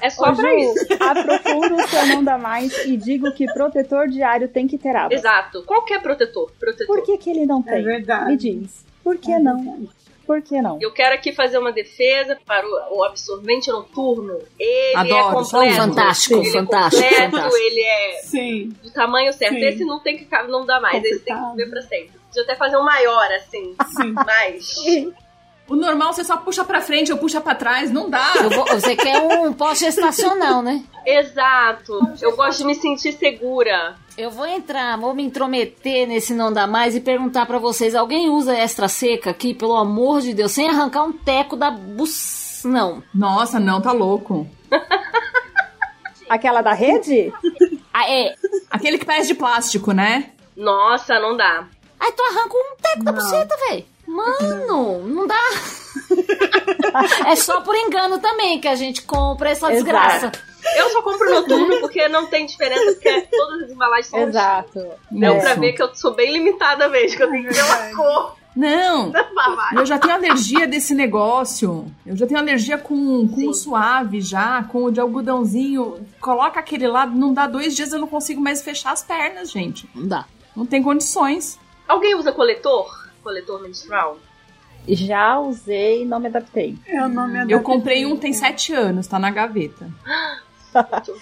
[0.00, 0.86] É só Ô, pra Ju, isso.
[1.02, 5.18] aprofundo o seu não dá mais e digo que protetor diário tem que ter abas.
[5.18, 5.62] Exato.
[5.64, 6.50] Qualquer protetor.
[6.58, 6.86] Protetor.
[6.86, 7.84] Por que, que ele não É tem?
[7.84, 8.30] verdade.
[8.30, 8.86] Me diz.
[9.02, 9.56] Por que É não?
[9.62, 9.88] verdade.
[10.26, 10.78] Por que não?
[10.80, 14.38] Eu quero aqui fazer uma defesa para o, o absorvente noturno.
[14.58, 15.76] Ele é Adoro, sou completo.
[15.82, 17.56] fantástico, ele fantástico, é completo, fantástico.
[17.56, 18.72] ele é Sim.
[18.82, 19.54] do tamanho certo.
[19.54, 19.64] Sim.
[19.64, 21.02] Esse não tem que ficar- não dá mais.
[21.04, 22.10] Esse tem que ver pra sempre.
[22.28, 23.74] Podia até fazer um maior, assim.
[23.96, 24.12] Sim.
[24.12, 24.74] Mais.
[25.66, 28.34] O normal você só puxa pra frente ou puxa pra trás, não dá.
[28.36, 30.84] Eu vou- você quer um pós-gestacional, né?
[31.06, 31.98] Exato.
[32.20, 33.96] Eu gosto de me sentir segura.
[34.16, 38.30] Eu vou entrar, vou me intrometer nesse não dá mais e perguntar pra vocês: alguém
[38.30, 42.62] usa extra seca aqui, pelo amor de Deus, sem arrancar um teco da bus.
[42.64, 43.02] Não.
[43.12, 44.48] Nossa, não, tá louco.
[46.28, 47.32] Aquela da rede?
[47.92, 48.34] Ah, é.
[48.70, 50.30] Aquele que parece de plástico, né?
[50.56, 51.66] Nossa, não dá.
[51.98, 53.22] Aí tu arranca um teco da Não.
[53.22, 53.84] buceta, velho.
[54.06, 55.40] Mano, não dá.
[57.26, 59.74] é só por engano também que a gente compra essa Exato.
[59.74, 60.32] desgraça.
[60.76, 64.80] Eu só compro noturno porque não tem diferença, porque todas as embalagens são Exato.
[65.10, 65.40] Deu É.
[65.40, 68.36] pra ver que eu sou bem limitada mesmo, que eu tenho que ver uma cor
[68.56, 69.12] Não.
[69.76, 71.86] Eu já tenho alergia desse negócio.
[72.06, 73.48] Eu já tenho alergia com, com Sim.
[73.48, 76.06] o suave já, com o de algodãozinho.
[76.20, 79.88] Coloca aquele lado, não dá dois dias, eu não consigo mais fechar as pernas, gente.
[79.94, 80.24] Não dá.
[80.54, 81.58] Não tem condições.
[81.88, 83.08] Alguém usa coletor?
[83.24, 84.18] Coletor menstrual?
[84.86, 86.76] Já usei e não me adaptei.
[86.86, 87.58] Eu não me Eu adaptei.
[87.60, 89.88] comprei um tem sete anos, tá na gaveta.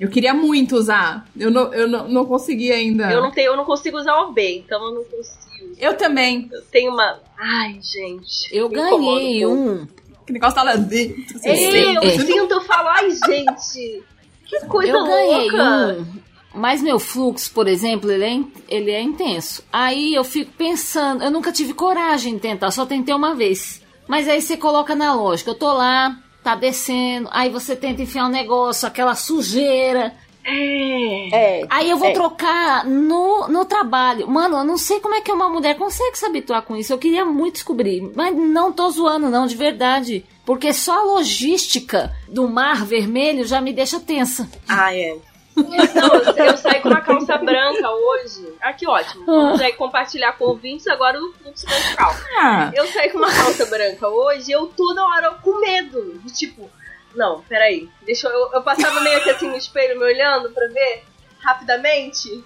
[0.00, 1.26] Eu queria muito usar.
[1.36, 3.10] Eu não, eu não, não consegui ainda.
[3.10, 5.74] Eu não tenho, eu não consigo usar o B, então eu não consigo.
[5.76, 6.48] Eu também.
[6.52, 7.18] Eu tenho uma.
[7.36, 8.48] Ai, gente.
[8.52, 9.88] Eu ganhei um.
[10.24, 12.10] Que negócio tá lá Ei, eu É.
[12.10, 14.04] sinto, eu falo, ai, gente.
[14.46, 15.96] Que coisa eu ganhei louca.
[16.00, 16.06] um.
[16.54, 19.64] Mas meu fluxo, por exemplo, ele é, in- ele é intenso.
[19.72, 23.82] Aí eu fico pensando, eu nunca tive coragem de tentar, só tentei uma vez.
[24.06, 28.26] Mas aí você coloca na lógica, eu tô lá, tá descendo, aí você tenta enfiar
[28.26, 30.14] um negócio, aquela sujeira.
[30.44, 31.28] É.
[31.60, 31.66] É.
[31.68, 32.12] Aí eu vou É.
[32.12, 34.26] trocar no, no trabalho.
[34.26, 36.90] Mano, eu não sei como é que uma mulher consegue se habituar com isso.
[36.92, 38.10] Eu queria muito descobrir.
[38.16, 40.24] Mas não tô zoando, não, de verdade.
[40.46, 44.48] Porque só a logística do mar vermelho já me deixa tensa.
[44.66, 45.16] Ah, é.
[45.56, 48.54] Não, eu, eu saí com uma calça branca hoje.
[48.60, 49.26] Ah, que ótimo.
[49.26, 52.14] Vamos aí compartilhar com ouvintes agora o fluxo menstrual.
[52.38, 56.20] Ah, Eu saí com uma calça branca hoje e eu toda hora com medo.
[56.24, 56.70] De tipo,
[57.14, 57.88] não, peraí.
[58.02, 58.62] Deixa eu, eu.
[58.62, 61.02] passava meio que assim no espelho me olhando pra ver
[61.40, 62.44] rapidamente.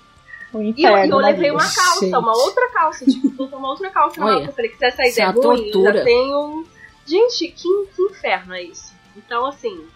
[0.54, 2.14] E eu, eu levei uma calça, Gente.
[2.16, 3.04] uma outra calça.
[3.06, 4.32] Tipo, uma outra calça na.
[4.40, 5.98] Eu falei que se essa é ideia é uma ruim, eu tortura.
[5.98, 6.66] já tenho.
[7.06, 8.92] Gente, que, que inferno é isso?
[9.16, 9.86] Então, assim,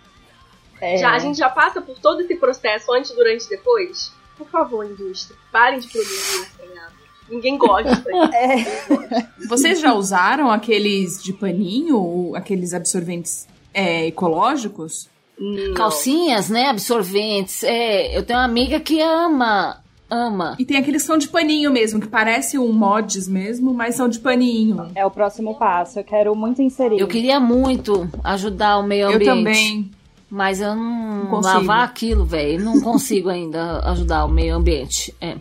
[0.81, 0.97] É.
[0.99, 4.13] já, a gente já passa por todo esse processo antes, durante e depois.
[4.37, 6.93] Por favor, indústria, parem de produzir, ligado?
[7.29, 8.05] Ninguém gosta.
[8.35, 9.47] É.
[9.49, 15.09] vocês já usaram aqueles de paninho, ou aqueles absorventes é, ecológicos?
[15.39, 15.75] Não.
[15.75, 16.67] Calcinhas, né?
[16.69, 17.63] Absorventes.
[17.63, 19.83] É, eu tenho uma amiga que ama.
[20.09, 20.55] Ama.
[20.59, 24.09] E tem aqueles que são de paninho mesmo, que parece um mods mesmo, mas são
[24.09, 24.91] de paninho.
[24.95, 25.99] É o próximo passo.
[25.99, 27.01] Eu quero muito inserir.
[27.01, 29.27] Eu queria muito ajudar o meio Eu ambiente.
[29.27, 29.91] também.
[30.31, 31.55] Mas eu não, Não consigo.
[31.55, 32.65] lavar aquilo, velho.
[32.65, 35.15] Não consigo ainda ajudar o meio ambiente.
[35.21, 35.37] É.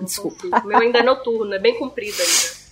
[0.00, 0.46] Desculpa.
[0.64, 2.63] O meu ainda é noturno, é bem comprido ainda.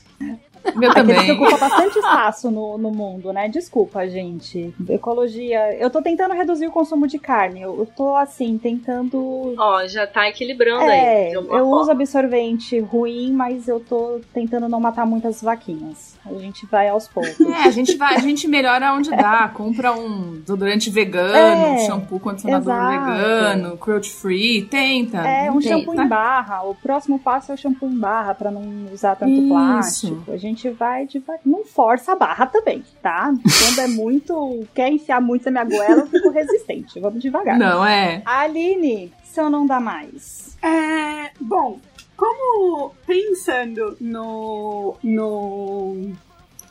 [0.76, 1.30] Meu Aquele que também.
[1.32, 3.48] ocupa bastante espaço no, no mundo, né?
[3.48, 4.72] Desculpa, gente.
[4.88, 5.76] Ecologia.
[5.78, 7.60] Eu tô tentando reduzir o consumo de carne.
[7.62, 9.54] Eu, eu tô, assim, tentando.
[9.58, 11.32] Ó, já tá equilibrando É, aí.
[11.32, 11.62] eu forma.
[11.80, 16.16] uso absorvente ruim, mas eu tô tentando não matar muitas vaquinhas.
[16.24, 17.40] A gente vai aos poucos.
[17.40, 19.48] É, a gente vai, a gente melhora onde dá.
[19.48, 23.12] Compra um desodorante vegano, É, um shampoo condicionador exato.
[23.12, 25.18] vegano, cruelty free, tenta.
[25.18, 26.62] É, um Tem, shampoo em barra.
[26.62, 29.48] O próximo passo é o shampoo em barra, pra não usar tanto Isso.
[29.48, 30.32] plástico.
[30.32, 31.40] A gente vai devagar.
[31.44, 33.32] Não força a barra também, tá?
[33.32, 34.66] Quando é muito.
[34.74, 37.00] quer enfiar muito na minha goela, eu fico resistente.
[37.00, 37.58] Vamos devagar.
[37.58, 38.22] Não, é.
[38.24, 40.56] Aline, se eu não dá mais.
[40.62, 41.80] É, bom,
[42.16, 46.12] como pensando no, no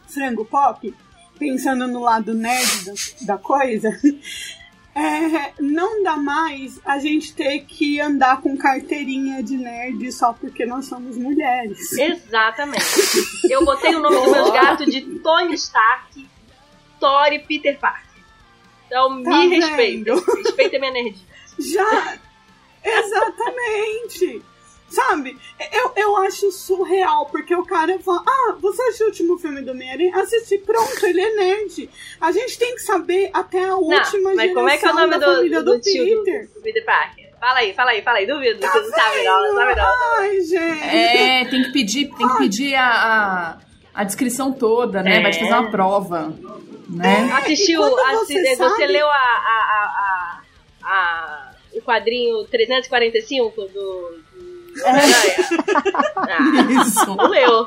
[0.07, 0.93] frango pop,
[1.37, 2.93] pensando no lado nerd
[3.25, 3.89] da coisa,
[4.93, 10.65] é, não dá mais a gente ter que andar com carteirinha de nerd só porque
[10.65, 11.91] nós somos mulheres.
[11.93, 12.83] Exatamente.
[13.49, 16.27] Eu botei o nome dos meus gatos de Tony Stark,
[16.99, 18.05] Thor e Peter Parker.
[18.87, 19.61] Então Tá me vendo?
[19.65, 20.13] respeitem.
[20.43, 21.27] Respeitem minha energia.
[21.57, 22.17] Já!
[22.83, 24.41] Exatamente!
[24.91, 25.37] Sabe,
[25.71, 29.71] eu, eu acho surreal, porque o cara fala: Ah, você assistiu o último filme do
[29.71, 30.15] Homem-Aranha?
[30.17, 31.89] Assisti, pronto, ele é nerd.
[32.19, 34.91] A gente tem que saber até a última Não, mas geração como é que é
[34.91, 36.49] o nome da do, família do, do, do, Peter.
[36.53, 37.31] do Peter Parker?
[37.39, 38.27] Fala aí, fala aí, fala aí.
[38.27, 40.13] Duvido, você não sabe não, não sabe não.
[40.19, 40.83] Ai, gente.
[40.83, 43.57] É, tem que pedir, tem que pedir a, a,
[43.95, 45.17] a descrição toda, né?
[45.17, 45.21] É.
[45.21, 46.33] Vai te fazer uma prova.
[46.89, 47.31] Né?
[47.33, 50.41] Assistiu, E quando assi- você você, sabe- leu a, a, a,
[50.83, 54.21] a, a- o quadrinho 345 do, do?
[54.85, 57.15] Ah, Isso.
[57.29, 57.65] leu.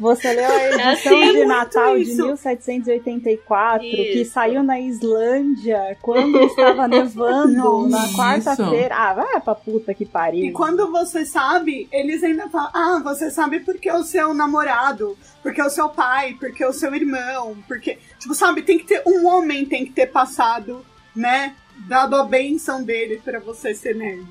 [0.00, 2.22] Você leu a edição É assim, de Natal de isso.
[2.24, 4.32] 1784, que Isso.
[4.32, 8.94] saiu na Islândia quando estava nevando na quarta-feira.
[8.94, 10.44] Ah, vai pra puta que pariu.
[10.44, 15.18] E quando você sabe, eles ainda falam: Ah, você sabe porque é o seu namorado,
[15.42, 17.98] porque é o seu pai, porque é o seu irmão, porque.
[18.20, 19.02] Tipo, sabe, tem que ter.
[19.04, 21.56] Um homem tem que ter passado, né?
[21.88, 24.24] Dado a benção dele pra você ser nerd.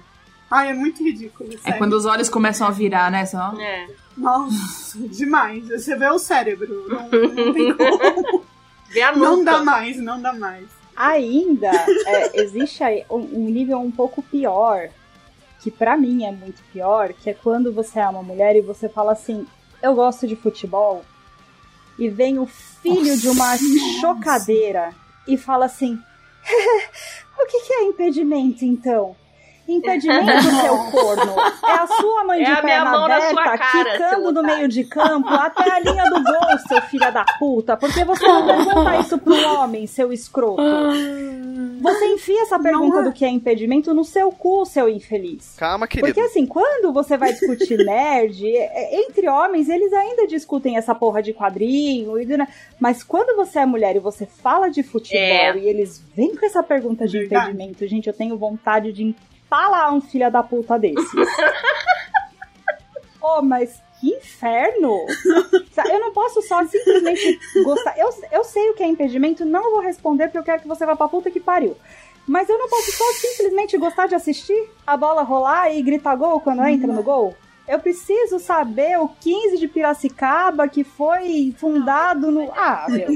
[0.50, 1.54] Ai, é muito ridículo.
[1.54, 1.78] É sério.
[1.78, 3.26] quando os olhos começam a virar, né?
[3.26, 3.54] Só.
[3.60, 3.88] É.
[4.18, 5.68] Nossa, demais.
[5.68, 6.88] Você vê o cérebro.
[6.88, 8.46] Não, não tem como.
[8.90, 9.30] Vê a nuca.
[9.30, 10.66] Não dá mais, não dá mais.
[10.96, 11.70] Ainda
[12.08, 14.90] é, existe aí um, nível um pouco pior,
[15.60, 18.90] que pra mim é muito pior, que é quando você é uma mulher e você
[18.90, 19.46] fala assim,
[19.84, 21.06] eu gosto de futebol,
[22.00, 23.56] e vem o filho de uma
[24.02, 24.92] chocadeira
[25.28, 26.00] e fala assim,
[27.40, 29.16] o que, que é impedimento então?
[29.68, 31.34] Impedimento, seu corno.
[31.68, 35.70] É a sua mãe É de minha perna aberta, quicando no meio de campo até
[35.70, 37.76] a linha do gol, seu filho da puta.
[37.76, 40.62] Porque você não pergunta isso pro homem, seu escroto.
[41.82, 43.04] Você enfia essa pergunta é.
[43.04, 45.56] do que é impedimento no seu cu, seu infeliz.
[45.58, 46.08] Calma, querido.
[46.08, 51.22] Porque assim, quando você vai discutir nerd, é- entre homens, eles ainda discutem essa porra
[51.22, 52.14] de quadrinho,
[52.80, 55.58] mas quando você é mulher e você fala de futebol É.
[55.58, 59.16] e eles vêm com essa pergunta de impedimento, gente, eu tenho vontade de
[59.48, 60.98] empalar um filho da puta desse.
[63.22, 65.06] oh, mas que inferno!
[65.90, 67.98] Eu não posso só simplesmente gostar.
[67.98, 70.86] Eu, eu sei o que é impedimento, não vou responder porque eu quero que você
[70.86, 71.76] vá pra puta que pariu.
[72.28, 76.42] Mas eu não posso só simplesmente gostar de assistir a bola rolar e gritar gol
[76.42, 77.36] quando entra no gol.
[77.66, 82.52] Eu preciso saber o 15 de Piracicaba que foi fundado no.
[82.52, 83.08] Ah, meu.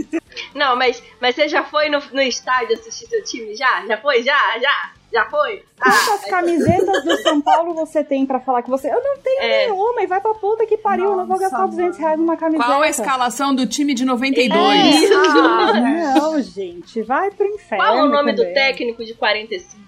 [0.56, 3.56] Não, mas, mas você já foi no, no estádio assistir seu time?
[3.56, 3.86] Já?
[3.86, 4.24] Já foi?
[4.24, 4.60] Já?
[4.60, 4.94] Já?
[5.12, 5.64] Já foi?
[5.78, 8.88] Quantas camisetas do São Paulo você tem pra falar que você.
[8.90, 9.66] Eu não tenho É.
[9.66, 11.04] nenhuma e vai pra puta que pariu.
[11.06, 12.66] eu não vou Nossa, gastar 200 reais numa camiseta.
[12.66, 15.12] Qual a escalação do time de 92?
[15.12, 15.14] É.
[15.14, 15.74] Ah,
[16.20, 17.02] não, gente.
[17.04, 17.84] Vai pro inferno.
[17.84, 18.54] Qual é o nome do também.
[18.54, 19.82] técnico de 45?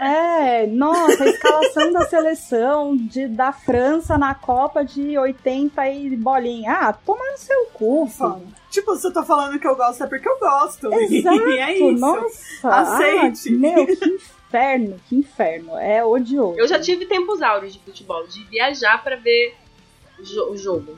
[0.00, 6.72] É, nossa, a escalação da seleção de, da França na Copa de 80 e bolinha.
[6.72, 8.08] Ah, toma no seu cu.
[8.70, 10.92] Tipo, se eu tô falando que eu gosto é porque eu gosto.
[10.92, 12.00] Exato, E é isso.
[12.00, 12.68] nossa.
[12.68, 13.54] Aceite.
[13.54, 14.18] Ah, meu, que
[14.54, 15.76] inferno, que inferno.
[15.78, 16.58] É odioso.
[16.58, 19.54] Eu já tive tempos áureos de futebol, de viajar pra ver
[20.18, 20.96] o, jo- o jogo.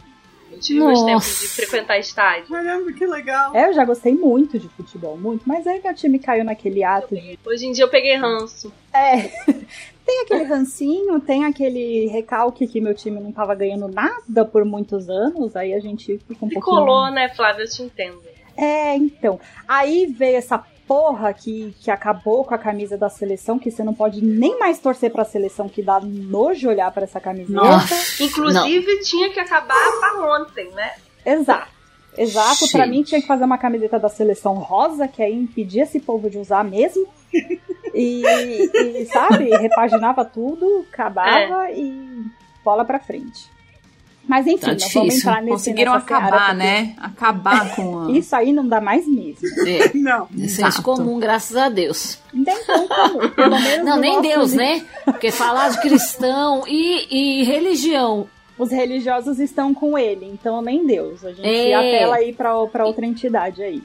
[0.53, 1.07] Eu tive meus Nossa.
[1.07, 2.49] tempos de frequentar estádio.
[2.49, 3.55] Caramba, que legal.
[3.55, 5.43] É, eu já gostei muito de futebol, muito.
[5.49, 7.39] Mas aí meu time caiu naquele ato de.
[7.45, 8.73] Hoje em dia eu peguei ranço.
[8.95, 9.23] É.
[10.07, 15.11] Tem aquele rancinho, tem aquele recalque que meu time não tava ganhando nada por muitos
[15.11, 16.61] anos, aí a gente fica um pouquinho.
[16.61, 17.65] Tricolor, né, Flávia?
[17.65, 18.23] Eu te entendo.
[18.57, 19.41] É, então.
[19.67, 23.95] Aí veio essa porra que, que acabou com a camisa da seleção, que você não
[23.95, 27.53] pode nem mais torcer pra seleção, que dá nojo olhar pra essa camiseta.
[27.53, 28.23] Nossa.
[28.23, 30.93] Inclusive, tinha que acabar pra ontem, né?
[31.25, 31.77] Exato.
[32.19, 32.97] Exato, pra Gente.
[32.97, 36.39] mim tinha que fazer uma camiseta da seleção rosa, que aí impedia esse povo de
[36.39, 37.07] usar mesmo.
[37.93, 42.25] E, e, sabe, repaginava tudo, acabava e
[42.65, 43.51] bola pra frente.
[44.29, 45.31] Mas enfim, Tá nós vamos difícil.
[45.31, 46.95] entrar nesse Conseguiram acabar, porque né?
[46.99, 48.11] Acabar com a.
[48.17, 49.39] Isso aí não dá mais mesmo.
[49.67, 50.29] É, Não.
[50.37, 50.83] É senso Exato.
[50.83, 52.19] comum, graças a Deus.
[52.33, 54.85] Nem tão comum, pelo menos Não, nem Deus, né?
[55.05, 58.27] Porque falar de cristão e, e religião.
[58.59, 61.25] Os religiosos estão com ele, então nem Deus.
[61.25, 61.75] A gente É.
[61.75, 63.83] apela aí pra, pra outra entidade aí.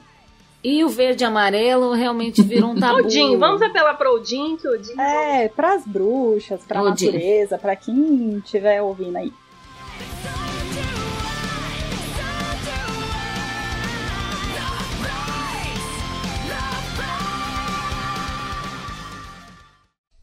[0.63, 2.99] E o verde e amarelo realmente virou um tabu.
[2.99, 4.93] Odin, vamos apelar pro Odin, que o Odin.
[4.99, 7.07] É, pras bruxas, pra Odin.
[7.07, 9.33] natureza, pra quem estiver ouvindo aí.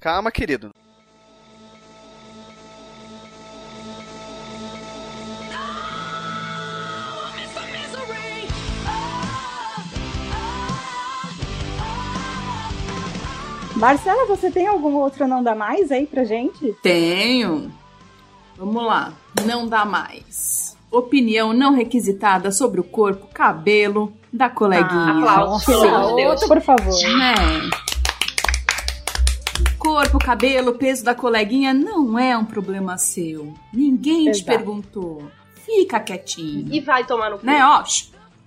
[0.01, 0.71] Calma, querido.
[13.77, 16.75] Marcela, você tem algum outro não dá mais aí pra gente?
[16.83, 17.71] Tenho.
[18.59, 19.13] Vamos lá.
[19.47, 20.77] Não dá mais.
[20.91, 25.19] Opinião não requisitada sobre o corpo, cabelo da coleguinha.
[25.19, 26.45] Aplausos, Nossa, pelo amor de Deus.
[26.45, 27.03] Por favor.
[27.19, 27.35] né?
[29.79, 33.55] Corpo, cabelo, peso da coleguinha não é um problema seu.
[33.73, 34.47] Ninguém te Exato.
[34.47, 35.23] perguntou.
[35.65, 36.67] Fica quietinho.
[36.73, 37.47] E vai tomar no cu.
[37.47, 37.83] Né, ó?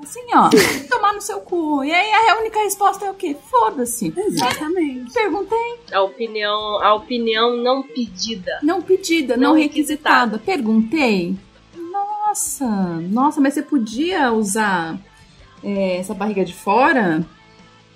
[0.01, 0.49] Assim, ó.
[0.89, 1.83] Tomar no seu cu.
[1.83, 3.35] E aí a única resposta é o quê?
[3.49, 4.13] Foda-se.
[4.15, 5.13] Exatamente.
[5.13, 5.79] Perguntei.
[5.91, 8.59] A opinião, a opinião não pedida.
[8.63, 10.39] Não pedida, não, Não requisitada.
[10.39, 11.35] Perguntei.
[11.75, 14.97] Nossa, nossa, mas você podia usar
[15.63, 17.25] é, essa barriga de fora?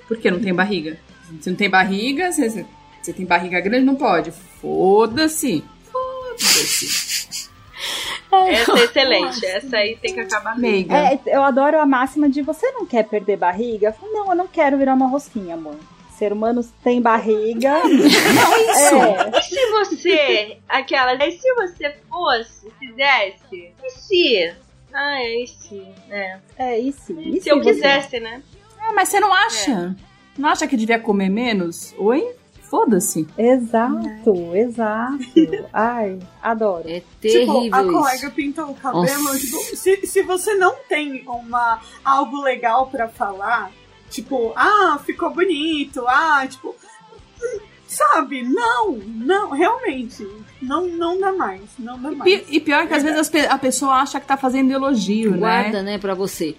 [0.08, 1.00] Por que não tem barriga?
[1.41, 2.65] Se não tem barriga, você,
[3.02, 4.32] você tem barriga grande, não pode.
[4.62, 5.63] Foda-se.
[5.92, 7.35] Foda-se.
[8.48, 9.46] Essa é excelente.
[9.46, 10.94] Essa aí tem que acabar mesmo.
[10.94, 13.88] É, eu adoro a máxima de você não quer perder barriga?
[13.88, 15.75] Eu falo, não, eu não quero virar uma rosquinha, amor.
[16.17, 17.69] Ser humano tem barriga.
[17.83, 23.73] é, E se você, aquela, e se você fosse, fizesse?
[23.83, 24.54] E se?
[24.94, 25.81] Ah, é, e se?
[26.10, 26.38] É.
[26.58, 27.12] é isso.
[27.19, 27.73] E Se eu você?
[27.73, 28.42] quisesse, né?
[28.79, 29.96] Ah, mas você não acha?
[30.38, 31.94] Não acha que devia comer menos?
[31.98, 32.33] Oi?
[32.70, 33.28] Foda-se.
[33.38, 35.18] Exato, exato.
[35.74, 36.84] Ai, adoro.
[36.88, 37.92] É Tipo, terrível a isso.
[37.92, 39.40] colega pintou o cabelo.
[39.40, 43.72] Tipo, se, se você não tem uma, algo legal pra falar,
[44.10, 46.76] tipo, ah, ficou bonito, ah, tipo.
[47.88, 48.42] Sabe?
[48.44, 50.28] Não, não, realmente.
[50.62, 51.62] Não, não dá mais.
[51.78, 52.24] Não dá mais.
[52.24, 55.38] Pi- E pior que às vezes as pe- a pessoa acha que tá fazendo elogio,
[55.38, 55.94] Guarda, né?
[55.94, 56.56] né, pra você.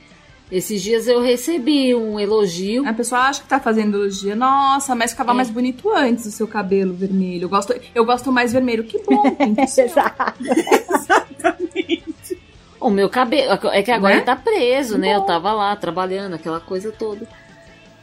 [0.51, 2.86] Esses dias eu recebi um elogio.
[2.88, 4.36] A pessoa acha que tá fazendo elogio.
[4.36, 5.34] Nossa, mas ficava É.
[5.34, 7.44] mais bonito antes o seu cabelo vermelho.
[7.44, 8.84] Eu gosto, eu gosto mais vermelho.
[8.84, 9.24] Que bom.
[9.61, 10.38] Exato.
[10.88, 12.38] Exatamente.
[12.80, 13.59] O meu cabelo.
[13.72, 14.20] É que agora Né?
[14.22, 15.16] tá preso, né?
[15.16, 17.26] Eu tava lá trabalhando, aquela coisa toda.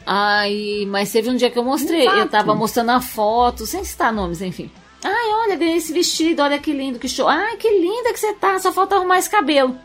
[0.05, 2.05] Ai, mas teve um dia que eu mostrei.
[2.07, 2.29] Eu Exato.
[2.31, 4.69] tava mostrando a foto, sem citar nomes, enfim.
[5.01, 7.27] Ai, olha, ganhei esse vestido, olha que lindo, que show.
[7.27, 9.77] Ai, que linda que você tá, só falta arrumar esse cabelo.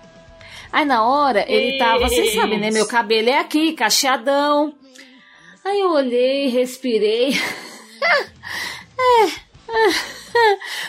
[0.73, 2.71] Aí na hora ele tava, vocês sabem, né?
[2.71, 4.75] Meu cabelo é aqui, cacheadão.
[5.65, 7.35] Aí eu olhei, respirei.
[9.01, 9.31] É,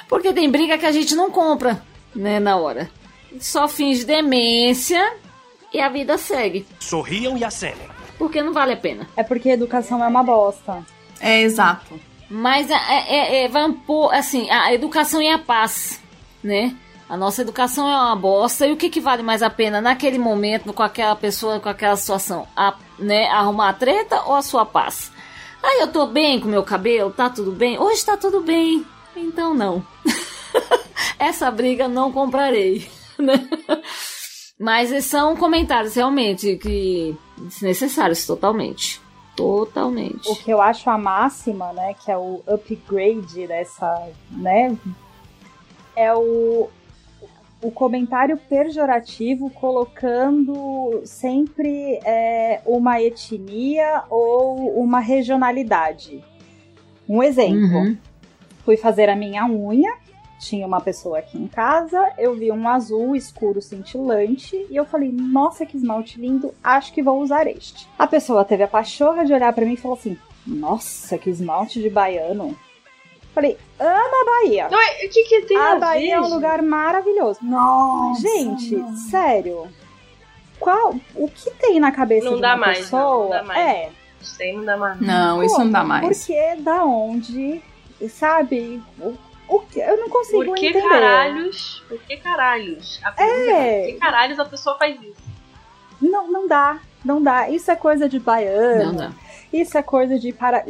[0.08, 1.84] Porque tem briga que a gente não compra,
[2.16, 2.90] né, na hora.
[3.40, 5.14] Só finge demência
[5.72, 6.66] e a vida segue.
[6.80, 7.88] Sorriam e acenem.
[8.18, 9.08] Porque não vale a pena.
[9.16, 10.84] É porque educação é uma bosta.
[11.20, 12.00] É, exato.
[12.30, 16.02] Mas é, é, é, vamos pôr, assim, a educação e a paz,
[16.44, 16.76] né?
[17.10, 18.68] A nossa educação é uma bosta.
[18.68, 21.96] E o que, que vale mais a pena naquele momento, com aquela pessoa, com aquela
[21.96, 22.48] situação?
[22.56, 25.12] A, né, arrumar a treta ou a sua paz?
[25.62, 27.12] Ah, eu tô bem com meu cabelo?
[27.12, 27.80] Tá tudo bem?
[27.80, 28.86] Hoje tá tudo bem.
[29.16, 29.84] Então não.
[31.18, 32.88] Essa briga não comprarei.
[33.18, 33.50] né?
[34.60, 39.02] Mas são comentários realmente que desnecessários totalmente.
[39.36, 40.30] Totalmente.
[40.30, 44.78] O que eu acho a máxima, né, que é o upgrade dessa, né,
[45.96, 46.70] é o,
[47.62, 56.24] o comentário pejorativo colocando sempre é, uma etnia ou uma regionalidade.
[57.08, 57.60] Um exemplo.
[57.60, 57.98] Uhum.
[58.64, 59.92] Fui fazer a minha unha,
[60.40, 65.12] tinha uma pessoa aqui em casa, eu vi um azul escuro cintilante e eu falei:
[65.12, 67.88] "Nossa, que esmalte lindo, acho que vou usar este".
[67.98, 71.82] A pessoa teve a pachorra de olhar pra mim e falou assim: "Nossa, que esmalte
[71.82, 72.56] de baiano".
[73.34, 74.68] Falei: "Amo a Bahia".
[74.70, 77.40] Não, o que que tem a, A Bahia é um lugar maravilhoso.
[77.42, 78.22] Nossa.
[78.22, 78.96] Gente, não.
[78.96, 79.68] sério.
[80.60, 83.02] Qual, o que tem na cabeça Não de dá uma mais, pessoa?
[83.02, 83.60] não, não dá mais.
[83.60, 83.90] É,
[84.22, 85.00] Isso aí não dá mais.
[85.02, 86.06] Não, isso não dá mais.
[86.26, 87.62] Porque da onde,
[88.10, 88.84] sabe?
[89.00, 89.16] O,
[89.48, 90.90] o que eu não consigo Por que entender.
[90.90, 91.84] caralhos?
[91.88, 93.00] Por que caralhos?
[93.04, 93.84] A É.
[93.86, 95.30] Por que caralhos a pessoa faz isso?
[96.02, 97.50] Não, não dá, não dá.
[97.50, 98.86] Isso é coisa de baiano.
[98.92, 99.12] Não dá.
[99.52, 100.64] Isso é coisa de para.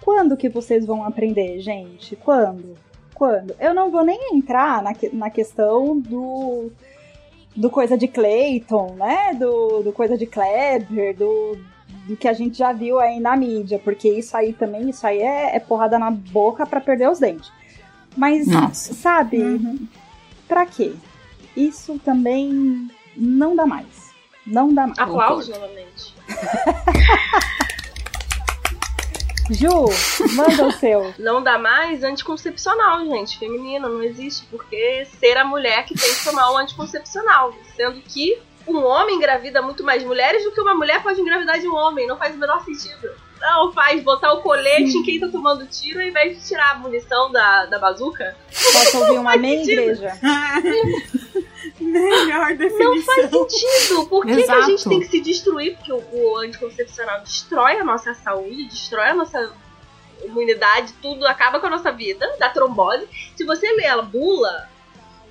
[0.00, 2.14] Quando que vocês vão aprender, gente?
[2.16, 2.74] Quando?
[3.14, 3.54] Quando?
[3.58, 6.70] Eu não vou nem entrar na, que- na questão do.
[7.56, 9.34] Do coisa de Clayton, né?
[9.34, 11.58] Do, do coisa de Kleber, do,
[12.06, 15.18] do que a gente já viu aí na mídia, porque isso aí também, isso aí
[15.20, 17.50] é, é porrada na boca pra perder os dentes.
[18.16, 18.94] Mas, Nossa.
[18.94, 19.88] sabe, Uhum.
[20.46, 20.92] pra quê?
[21.56, 24.12] Isso também não dá mais.
[24.46, 24.98] Não dá mais.
[24.98, 26.14] Aplausos novamente.
[29.50, 29.86] Ju,
[30.34, 31.14] manda o seu.
[31.18, 33.38] Não dá mais anticoncepcional, gente.
[33.38, 34.46] Feminino, não existe.
[34.50, 37.54] Porque ser a mulher que tem que tomar o anticoncepcional.
[37.74, 41.68] Sendo que um homem engravida muito mais mulheres do que uma mulher pode engravidar de
[41.68, 42.06] um homem.
[42.06, 43.08] Não faz o menor sentido.
[43.40, 46.78] Não faz botar o colete em quem tá tomando tiro ao invés de tirar a
[46.78, 48.36] munição da, da bazuca.
[48.50, 50.12] Posso ouvir uma amém, igreja?
[51.80, 52.94] Melhor definição.
[52.94, 54.06] Não faz sentido.
[54.06, 55.76] Por que, que a gente tem que se destruir?
[55.76, 59.52] Porque o, o anticoncepcional destrói a nossa saúde, destrói a nossa
[60.24, 63.08] imunidade, tudo acaba com a nossa vida, dá trombose.
[63.36, 64.68] Se você lê a bula,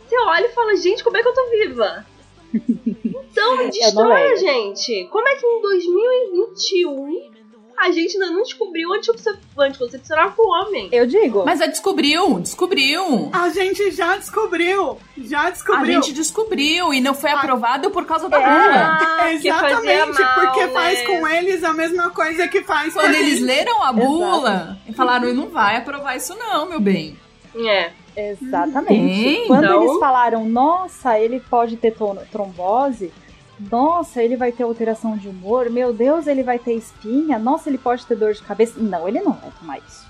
[0.08, 2.06] você olha e fala, gente, como é que eu tô viva?
[3.38, 5.08] Então, destrói a gente.
[5.12, 7.37] Como é que em 2021
[7.80, 10.90] a gente ainda não descobriu o anticoncep- o anticoncepcional pro homem?
[10.92, 11.44] Eu digo.
[11.46, 13.30] Mas a descobriu, descobriu.
[13.32, 14.98] A gente já descobriu.
[15.18, 15.86] Já A descobriu.
[16.02, 17.38] gente descobriu e não foi Ah.
[17.40, 18.44] aprovado por causa da É.
[18.44, 18.76] bula.
[18.76, 20.72] Ah, que fazia Exatamente, mal, porque né?
[20.74, 23.44] faz com eles a mesma coisa que faz com Quando a eles gente.
[23.46, 27.16] leram a bula e falaram, não vai aprovar isso não, meu bem.
[27.56, 27.92] É.
[28.20, 29.24] Exatamente.
[29.24, 29.84] Tem, Quando então.
[29.84, 31.94] eles falaram, nossa, ele pode ter
[32.32, 33.14] trombose,
[33.60, 37.78] nossa, ele vai ter alteração de humor, meu Deus, ele vai ter espinha, nossa, ele
[37.78, 38.80] pode ter dor de cabeça.
[38.80, 40.06] Não, ele não vai tomar isso.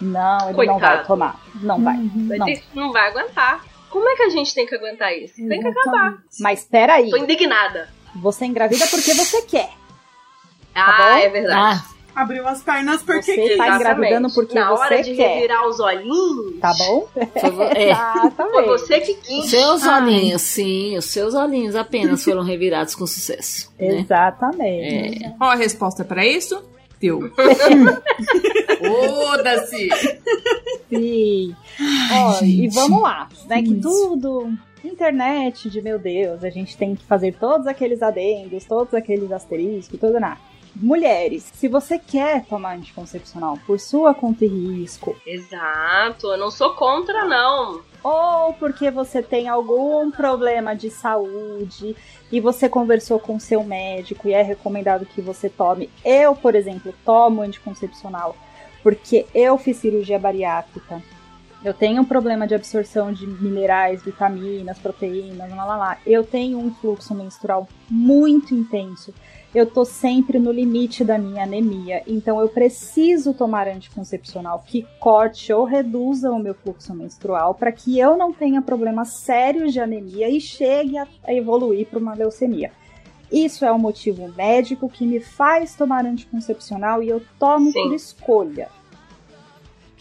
[0.00, 1.06] Não, ele não vai Coitado.
[1.06, 1.40] tomar.
[1.56, 1.96] Não vai.
[1.96, 2.46] Vai Não.
[2.74, 3.64] não vai aguentar.
[3.90, 5.36] Como é que a gente tem que aguentar isso?
[5.36, 6.18] Tem que acabar.
[6.40, 7.88] Mas peraí, Tô indignada.
[8.14, 9.70] você engravida porque você quer.
[10.74, 11.18] Ah, bom?
[11.18, 11.80] é verdade.
[11.82, 13.56] Ah, Abriu as pernas porque Você quis.
[13.58, 13.90] tá Exatamente.
[13.90, 15.34] engravidando porque Na hora você de quer.
[15.34, 17.06] revirar os olhinhos, Tá bom?
[17.38, 17.90] foi, vo- é.
[17.90, 18.52] Exatamente.
[18.52, 19.50] foi você que quis.
[19.50, 20.02] seus Ai.
[20.02, 23.70] olhinhos, sim, os seus olhinhos apenas foram revirados com sucesso.
[23.78, 24.00] Né?
[24.00, 25.24] Exatamente.
[25.26, 25.30] É.
[25.36, 26.62] Qual a resposta pra isso?
[26.98, 27.20] Teu.
[28.80, 29.88] Foda-se!
[30.88, 31.54] Sim.
[32.12, 33.62] Ó, e vamos lá, né?
[33.62, 34.50] Que tudo.
[34.84, 39.98] Internet de meu Deus, a gente tem que fazer todos aqueles adendos, todos aqueles asteriscos,
[39.98, 40.38] tudo nada.
[40.78, 46.74] Mulheres, se você quer tomar anticoncepcional por sua conta e risco, Exato, eu não sou
[46.74, 47.80] contra, não.
[48.04, 51.96] ou porque você tem algum problema de saúde
[52.30, 55.88] e você conversou com seu médico e é recomendado que você tome.
[56.04, 58.36] Eu, por exemplo, tomo anticoncepcional
[58.82, 61.02] porque eu fiz cirurgia bariátrica.
[61.64, 65.98] Eu tenho um problema de absorção de minerais, vitaminas, proteínas, lá, lá, lá.
[66.06, 69.12] Eu tenho um fluxo menstrual muito intenso.
[69.54, 75.52] Eu tô sempre no limite da minha anemia, então eu preciso tomar anticoncepcional que corte
[75.52, 80.28] ou reduza o meu fluxo menstrual para que eu não tenha problemas sérios de anemia
[80.28, 82.70] e chegue a, evoluir para uma leucemia.
[83.30, 87.82] Isso é o motivo médico que me faz tomar anticoncepcional e eu tomo Sim.
[87.82, 88.68] por escolha.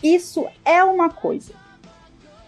[0.04, 1.54] Isso é uma coisa.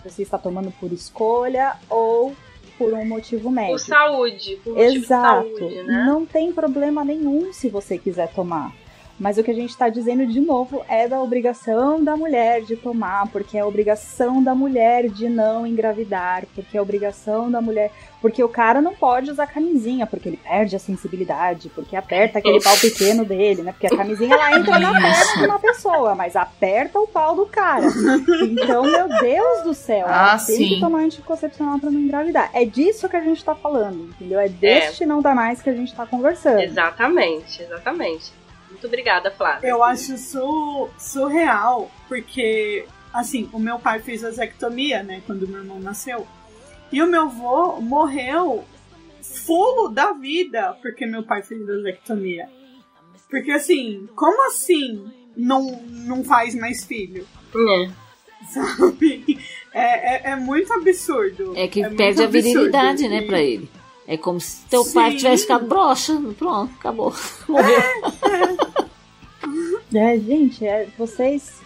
[0.04, 2.36] Você está tomando por escolha ou
[2.78, 3.80] por um motivo Por médico.
[3.80, 5.58] saúde, por motivo de Exato.
[5.58, 6.04] saúde, né?
[6.06, 8.72] Não tem problema nenhum se você quiser tomar.
[9.20, 12.76] Mas o que a gente está dizendo de novo é da obrigação da mulher de
[12.76, 17.60] tomar, porque é a obrigação da mulher de não engravidar, porque é a obrigação da
[17.60, 17.92] mulher.
[18.22, 22.62] Porque o cara não pode usar camisinha, porque ele perde a sensibilidade, porque aperta aquele
[22.62, 23.72] pau pequeno dele, né?
[23.72, 27.46] Porque a camisinha ela entra na perna de uma pessoa, mas aperta o pau do
[27.48, 27.86] cara.
[28.44, 30.68] Então, meu Deus do céu, Ah, tem sim.
[30.70, 32.50] que tomar anticoncepcional pra não engravidar.
[32.54, 34.40] É disso que a gente tá falando, entendeu?
[34.40, 36.60] É deste não dá mais que a gente tá conversando.
[36.60, 38.32] Exatamente, exatamente.
[38.78, 39.68] Muito obrigada, Flávia.
[39.68, 45.80] Eu acho isso surreal, porque, assim, o meu pai fez vasectomia, né, quando meu irmão
[45.80, 46.28] nasceu.
[46.92, 48.64] E o meu avô morreu
[49.24, 52.48] fulo da vida porque meu pai fez vasectomia.
[53.30, 57.28] Porque, assim, como assim não, não faz mais filho?
[57.56, 57.90] É.
[58.54, 59.40] Sabe?
[59.74, 61.54] É, é, é muito absurdo.
[61.56, 62.48] É que muito perde a absurdo.
[62.48, 63.68] virilidade, né, pra ele.
[64.08, 64.94] É como se teu Sim.
[64.94, 66.18] pai tivesse ficado broxa.
[66.38, 67.14] Pronto, acabou.
[67.48, 67.82] Morreu.
[69.94, 71.58] É, gente, é, vocês.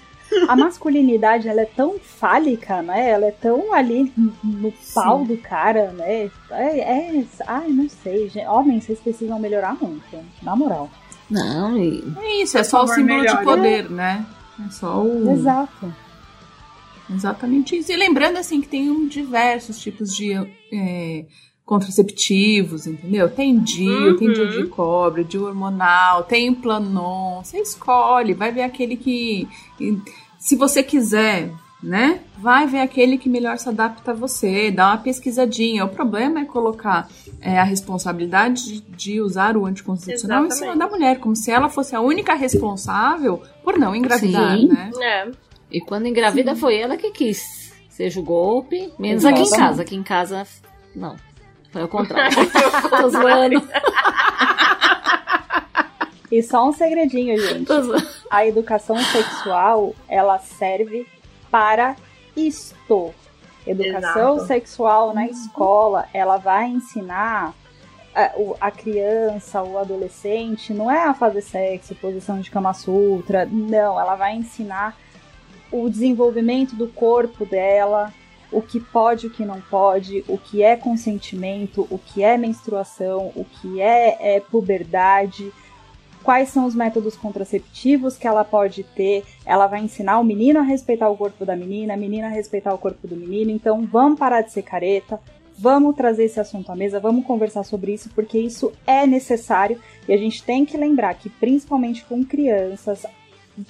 [0.47, 3.09] A masculinidade ela é tão fálica, né?
[3.09, 6.31] Ela é tão ali no- pau do cara, né?
[6.51, 8.47] É, é, ai, não sei, gente.
[8.47, 10.03] Homens, vocês precisam melhorar muito,
[10.41, 10.89] na moral.
[11.29, 13.37] Não, e É isso, é só o símbolo melhore.
[13.39, 14.25] de poder, né?
[14.65, 15.31] É só o.
[15.33, 15.93] Exato.
[17.13, 17.91] Exatamente isso.
[17.91, 20.33] E lembrando, assim, que tem um diversos tipos de
[20.73, 21.25] é,
[21.71, 23.29] contraceptivos, entendeu?
[23.29, 24.17] Tem DIU, Uhum.
[24.17, 27.41] tem DIU de cobre, DIU hormonal, tem Planon.
[27.41, 29.47] Você escolhe, vai ver aquele que.
[30.37, 31.49] Se você quiser,
[31.81, 32.19] né?
[32.37, 35.85] Vai ver aquele que melhor se adapta a você, dá uma pesquisadinha.
[35.85, 37.07] O problema é colocar
[37.39, 40.79] é, a responsabilidade de, de usar o anticoncepcional em cima Exatamente.
[40.79, 44.67] da mulher, como se ela fosse a única responsável por não engravidar, Sim.
[44.67, 44.91] né?
[45.01, 45.31] É.
[45.71, 47.71] E quando engravida foi ela que quis.
[47.89, 49.69] Seja o golpe, menos aqui em Exatamente.
[49.69, 49.81] casa.
[49.83, 50.47] Aqui em casa,
[50.93, 51.15] não.
[51.71, 52.35] Foi ao contrário.
[52.89, 53.67] Tô zoando.
[56.31, 57.69] E só um segredinho, gente.
[58.29, 61.05] A educação sexual, ela serve
[61.49, 61.95] para
[62.35, 63.13] isto.
[63.67, 64.47] Educação Exato.
[64.47, 67.53] sexual na escola, ela vai ensinar
[68.15, 73.45] a, o- a criança, o adolescente, não é a fazer sexo, posição de Kama Sutra,
[73.45, 74.97] não, ela vai ensinar
[75.71, 78.11] o desenvolvimento do corpo dela,
[78.51, 83.31] o que pode, o que não pode, o que é consentimento, o que é menstruação,
[83.35, 85.51] o que é, é puberdade,
[86.23, 89.23] quais são os métodos contraceptivos que ela pode ter.
[89.45, 92.73] Ela vai ensinar o menino a respeitar o corpo da menina, a menina a respeitar
[92.73, 93.51] o corpo do menino.
[93.51, 95.19] Então vamos parar de ser careta,
[95.57, 100.13] vamos trazer esse assunto à mesa, vamos conversar sobre isso, porque isso é necessário e
[100.13, 103.05] a gente tem que lembrar que, principalmente com crianças,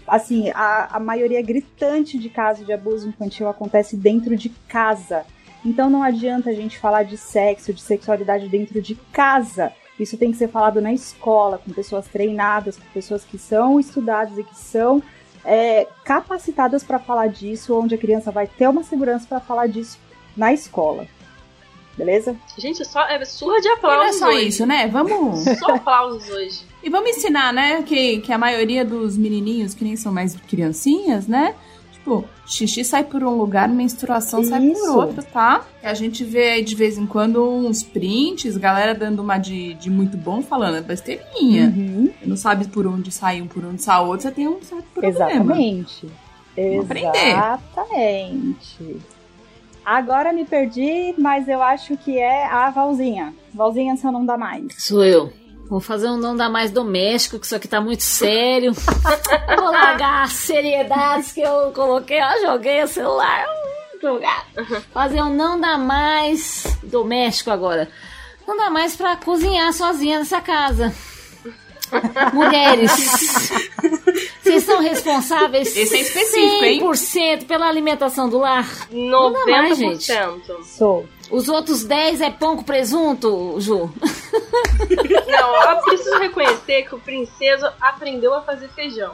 [0.08, 5.26] assim, a, a maioria gritante de casos de abuso infantil acontece dentro de casa.
[5.64, 9.72] Então não adianta a gente falar de sexo, de sexualidade dentro de casa.
[10.00, 14.38] Isso tem que ser falado na escola, com pessoas treinadas, com pessoas que são estudadas
[14.38, 15.04] e que são
[15.46, 20.00] é, capacitadas para falar disso, onde a criança vai ter uma segurança para falar disso
[20.36, 21.06] na escola.
[21.98, 22.36] Beleza?
[22.58, 24.48] Gente, só é surra de E não é aplausos só hoje.
[24.48, 24.88] isso, né?
[24.88, 25.44] Vamos.
[25.60, 26.62] Só aplausos hoje.
[26.84, 31.28] E vamos ensinar, né, que, que a maioria dos menininhos que nem são mais criancinhas,
[31.28, 31.54] né?
[31.94, 34.98] Tipo, xixi sai por um lugar, menstruação sai por Isso.
[34.98, 35.64] outro, tá?
[35.84, 39.76] E a gente vê aí de vez em quando uns prints, galera dando uma de,
[39.76, 41.68] de muito bom falando, é besteirinha.
[41.68, 42.12] Uhum.
[42.26, 45.30] Não sabe por onde sai um, por onde sai outro, você tem um certo problema.
[45.32, 46.08] Exatamente.
[46.58, 47.36] Vamos aprender.
[49.86, 53.34] Agora me perdi, mas eu acho que é a Valzinha.
[53.54, 54.68] Valzinha, seu não dá mais.
[54.78, 55.34] Sou eu.
[55.70, 58.74] Vou fazer um não dá mais doméstico, que isso aqui tá muito sério.
[59.58, 63.46] Vou largar as seriedades que eu coloquei, ó, joguei o celular.
[64.02, 64.46] Jogar.
[64.94, 67.88] Fazer um não dá mais doméstico agora.
[68.46, 70.94] Não dá mais pra cozinhar sozinha nessa casa.
[72.34, 72.92] Mulheres,
[74.42, 76.82] vocês são responsáveis Esse é específico, hein?
[76.82, 78.68] 100% pela alimentação do lar.
[78.92, 80.64] Não dá mais, 90%.
[80.64, 81.08] Sou.
[81.30, 83.90] Os outros 10 é pão com presunto, Ju.
[85.28, 89.14] Não, eu preciso reconhecer que o princeso aprendeu a fazer feijão.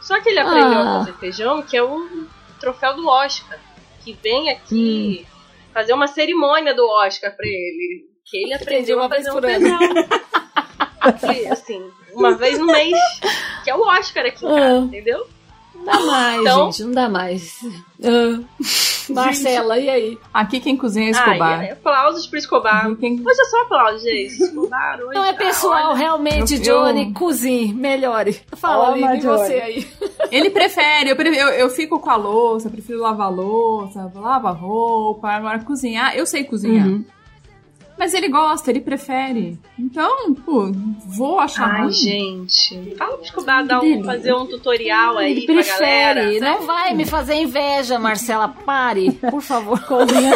[0.00, 0.96] Só que ele aprendeu Ah.
[0.96, 2.26] a fazer feijão, que é o
[2.60, 3.58] troféu do Oscar.
[4.02, 5.26] Que vem aqui
[5.72, 8.04] fazer uma cerimônia do Oscar pra ele.
[8.24, 9.78] Que ele aprendeu a fazer um feijão.
[11.50, 11.82] Assim,
[12.14, 12.96] uma vez no mês.
[13.62, 14.78] Que é o Oscar aqui, cara, Ah.
[14.80, 15.26] entendeu?
[15.74, 17.58] Não dá mais, Então- gente, não dá mais.
[18.02, 18.40] Ah.
[19.10, 20.18] Marcela, e aí?
[20.32, 21.60] Aqui quem cozinha é Escobar.
[21.60, 22.94] Ai, aplausos pro Escobar.
[22.96, 23.14] Quem...
[23.20, 24.42] Hoje é só aplausos, gente.
[24.42, 25.14] Escobar hoje.
[25.14, 25.98] Não é tá, pessoal, olha.
[25.98, 28.40] realmente, eu- Johnny, cozinhe, melhore.
[28.56, 29.88] Fala, Aline, e você aí?
[30.30, 34.54] Ele prefere, eu, pre- eu, eu fico com a louça, prefiro lavar a louça, lavar
[34.56, 36.16] roupa, agora cozinhar.
[36.16, 36.86] Eu sei cozinhar.
[36.86, 37.04] Uhum.
[37.96, 39.56] Mas ele gosta, ele prefere.
[39.78, 40.70] Então, pô,
[41.06, 41.92] vou achar Ai, ruim.
[41.92, 42.94] gente.
[42.96, 46.20] Fala pro Escobar dar um, fazer um tutorial aí Ele pra galera.
[46.22, 49.78] prefere, não vai me fazer inveja, Marcela, pare, por favor.
[49.86, 50.32] Cozinha.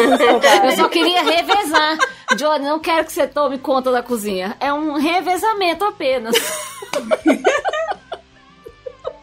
[0.63, 1.97] Eu só queria revezar.
[2.37, 4.55] Johnny, não quero que você tome conta da cozinha.
[4.59, 6.35] É um revezamento apenas.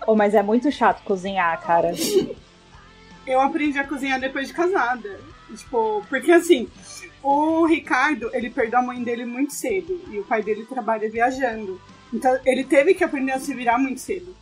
[0.07, 1.93] Oh, mas é muito chato cozinhar, cara.
[3.27, 5.19] Eu aprendi a cozinhar depois de casada.
[5.57, 6.69] Tipo, porque assim,
[7.29, 10.01] o Ricardo, ele perdeu a mãe dele muito cedo.
[10.11, 11.81] E o pai dele trabalha viajando.
[12.13, 14.35] Então ele teve que aprender a se virar muito cedo.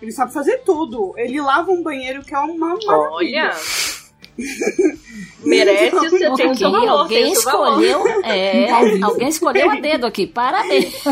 [0.00, 1.14] Ele sabe fazer tudo.
[1.16, 3.10] Ele lava um banheiro que é uma maravilha.
[3.10, 3.52] Olha.
[5.44, 6.88] Merece, você tem o Ok, seu valor.
[6.88, 7.82] alguém tem seu valor.
[7.82, 8.22] escolheu.
[8.24, 8.70] É,
[9.02, 10.26] alguém escolheu a dedo aqui.
[10.26, 10.94] Parabéns.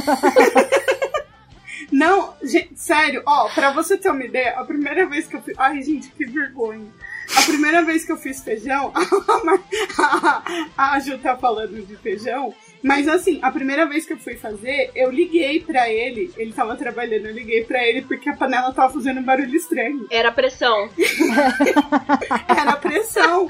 [1.90, 5.54] Não, gente, sério, ó, pra você ter uma ideia, a primeira vez que eu fiz.
[5.58, 6.86] Ai, gente, que vergonha.
[7.34, 8.92] A primeira vez que eu fiz feijão,
[9.98, 10.42] a,
[10.76, 14.36] a, a Ju tá falando de feijão, mas assim, a primeira vez que eu fui
[14.36, 18.72] fazer, eu liguei pra ele, ele tava trabalhando, eu liguei pra ele porque a panela
[18.72, 20.06] tava fazendo um barulho estranho.
[20.10, 20.88] Era pressão.
[22.48, 23.48] Era pressão.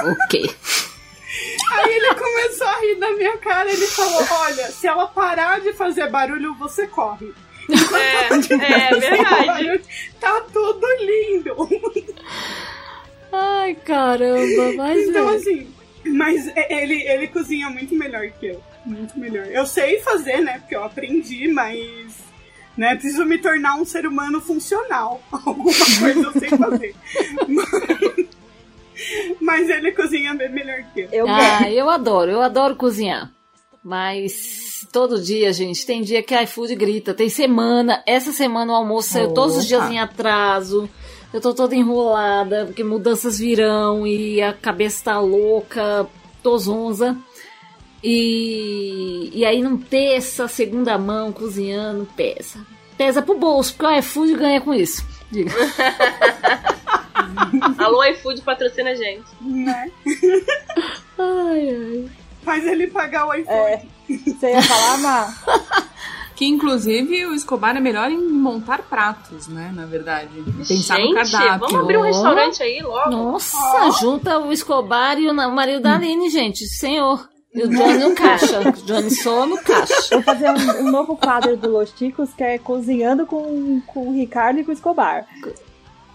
[0.00, 0.56] ok.
[1.72, 5.72] Aí ele começou a rir da minha cara, ele falou: Olha, se ela parar de
[5.72, 7.32] fazer barulho, você corre.
[7.72, 9.80] É, é verdade.
[10.20, 11.56] Tá tudo lindo.
[13.32, 15.36] Ai, caramba, mas Então, é.
[15.36, 15.68] assim,
[16.04, 18.62] mas é- ele, ele cozinha muito melhor que eu.
[18.84, 19.46] Muito melhor.
[19.46, 20.58] Eu sei fazer, né?
[20.58, 22.28] Porque eu aprendi, mas.
[22.76, 25.22] Né, preciso me tornar um ser humano funcional.
[25.32, 26.94] Alguma coisa eu sei fazer.
[27.48, 28.26] mas,
[29.40, 31.08] mas ele cozinha bem melhor que eu.
[31.12, 31.26] Eu.
[31.28, 33.30] Ah, eu adoro, eu adoro cozinhar.
[33.82, 38.76] Mas todo dia, gente, tem dia que a iFood grita, tem semana, essa semana o
[38.76, 40.88] almoço saiu todos os dias em atraso.
[41.32, 46.06] Eu tô toda enrolada, porque mudanças virão e a cabeça tá louca,
[46.42, 47.16] tô zonza.
[48.02, 52.66] E, e aí não ter essa segunda mão cozinhando pesa.
[52.96, 55.06] Pesa pro bolso, porque o iFood ganha com isso.
[55.30, 55.52] Diga.
[57.78, 59.24] Alô, iFood patrocina a gente.
[59.40, 59.90] Né?
[61.18, 62.10] Ai, ai.
[62.42, 63.54] Faz ele pagar o iPhone.
[63.54, 63.82] É.
[64.18, 65.34] Você ia falar, Má?
[66.40, 69.70] Que inclusive o Escobar é melhor em montar pratos, né?
[69.74, 70.30] Na verdade.
[70.66, 71.58] Pensar no gente, cardápio.
[71.68, 73.10] vamos abrir um restaurante aí logo.
[73.10, 76.64] Nossa, junta o Escobar e o marido da Aline, gente.
[76.66, 77.28] Senhor.
[77.54, 78.60] E o Johnny no caixa.
[78.60, 79.94] O Johnny só no caixa.
[80.12, 84.14] Vou fazer um, um novo quadro do Los Ticos que é cozinhando com, com o
[84.14, 85.26] Ricardo e com o Escobar.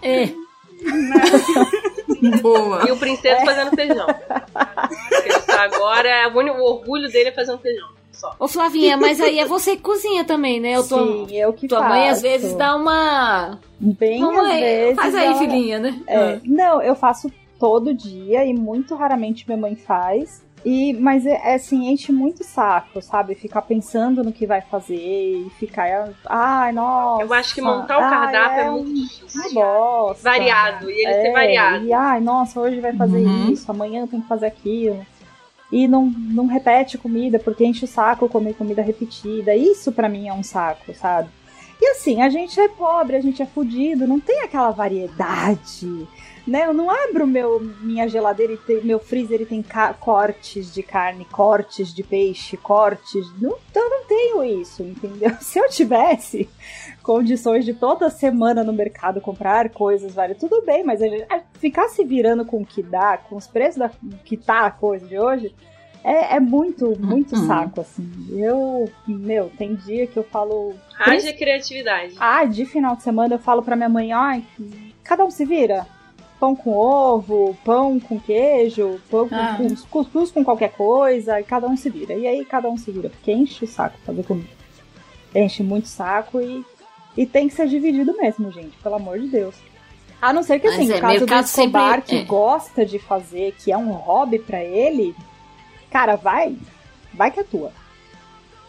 [0.02, 0.30] É.
[2.42, 2.88] Boa.
[2.88, 4.06] E o princeso fazendo feijão.
[5.58, 7.88] Agora, o único- o orgulho dele é fazer um feijão.
[8.12, 8.34] Só.
[8.40, 10.72] Ô, Flavinha, mas aí é você que cozinha também, né?
[10.76, 10.98] Eu tô...
[11.26, 11.90] Sim, eu que Tua faço.
[11.90, 13.58] mãe às vezes dá uma.
[13.78, 14.96] Bem Mamãe, às vezes.
[14.96, 16.00] faz aí, ela- filhinha, né?
[16.06, 17.30] É, não, eu faço
[17.60, 20.42] todo dia e muito raramente minha mãe faz.
[20.64, 23.34] E, mas é, é assim, enche muito o saco, sabe?
[23.34, 26.08] Ficar pensando no que vai fazer e ficar.
[26.26, 27.22] Ai, nossa.
[27.22, 29.52] Eu acho que montar o ai, cardápio é, é muito um- difícil.
[29.54, 30.22] Bosta.
[30.30, 31.84] Variado, e ele ser É, variado.
[31.84, 33.50] E ai, nossa, hoje vai fazer Uhum.
[33.52, 35.06] isso, amanhã tem que fazer aquilo.
[35.70, 39.54] E não, não repete comida, porque enche o saco comer comida repetida.
[39.54, 41.28] Isso pra mim é um saco, sabe?
[41.80, 46.06] E assim, a gente é pobre, a gente é fudido, não tem aquela variedade.
[46.46, 46.64] Né?
[46.64, 49.64] Eu não abro meu, minha geladeira e tem, meu freezer e tem
[49.98, 53.26] cortes de carne, cortes de peixe, cortes.
[53.40, 55.36] Não, então eu não tenho isso, entendeu?
[55.40, 56.48] Se eu tivesse,
[57.06, 61.40] condições de toda semana no mercado comprar coisas várias, tudo bem, mas a gente- a-
[61.60, 63.90] ficar se virando com o que dá, com os preços da,
[64.24, 65.54] que tá a coisa de hoje,
[66.08, 67.46] É, é muito, muito Uhum.
[67.48, 68.08] saco, assim.
[68.30, 70.72] Eu, meu, tem dia que eu falo.
[71.00, 72.14] Haja criatividade.
[72.20, 74.44] Ah, de final de semana eu falo pra minha mãe, ai,
[75.02, 75.84] cada um se vira.
[76.38, 79.56] Pão com ovo, pão com queijo, pão com, Ah.
[79.56, 82.14] com cuscuz com qualquer coisa, e cada um se vira.
[82.14, 84.48] E aí cada um se vira, porque enche o saco fazer comida.
[85.34, 86.64] Enche muito saco e,
[87.16, 89.54] e tem que ser dividido mesmo, gente, pelo amor de Deus.
[90.20, 92.24] A não ser que assim, Mas é, o caso do mercado Escobar, sempre- que é.
[92.24, 95.14] gosta de fazer, que é um hobby pra ele,
[95.90, 96.56] cara, vai,
[97.14, 97.70] vai que é tua.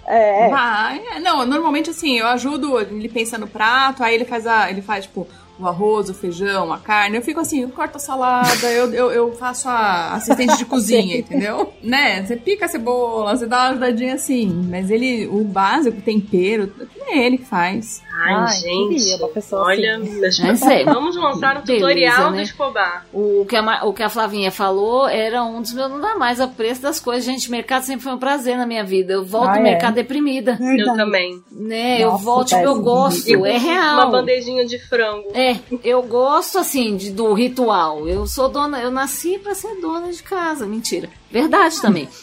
[0.06, 1.02] É, Vai.
[1.16, 4.70] é, Não, normalmente assim, eu ajudo ele pensa no prato, aí ele faz a.
[4.70, 5.28] ele faz, tipo,
[5.60, 7.18] o arroz, o feijão, a carne.
[7.18, 11.18] Eu fico assim, eu corto a salada, eu, eu, eu faço a assistente de cozinha,
[11.18, 11.74] entendeu?
[11.84, 12.24] Né?
[12.26, 14.48] Você pica a cebola, você dá uma ajudadinha assim.
[14.70, 16.72] Mas ele, o básico, o tempero,
[17.10, 18.02] é ele que faz.
[18.20, 18.96] Ai, Ai, gente.
[18.96, 20.20] queria uma pessoa olha, assim.
[20.20, 20.84] meus- Mas é.
[20.84, 22.38] vamos lançar um Beleza, tutorial né?
[22.38, 23.06] do Escobar.
[23.14, 26.40] O que, a, o que a Flavinha falou era um dos meus não dá mais
[26.42, 27.24] a preço das coisas.
[27.24, 29.14] Gente, mercado sempre foi um prazer na minha vida.
[29.14, 29.62] Eu volto Ah, do é?
[29.64, 30.58] mercado deprimida.
[30.60, 31.42] Eu também.
[31.52, 32.02] Né?
[32.02, 33.30] eu Nossa, volto tipo, eu gosto.
[33.30, 33.94] E com É real.
[33.96, 35.30] Uma bandejinha de frango.
[35.36, 38.08] É, eu gosto assim de, do ritual.
[38.08, 40.66] Eu sou dona, eu nasci pra ser dona de casa.
[40.66, 41.08] Mentira.
[41.32, 42.10] Verdade também.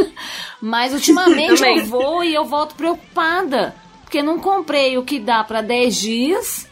[0.60, 1.78] Mas ultimamente Também.
[1.78, 3.74] eu vou e eu volto preocupada.
[4.10, 6.68] Porque não comprei o que dá pra 10 dias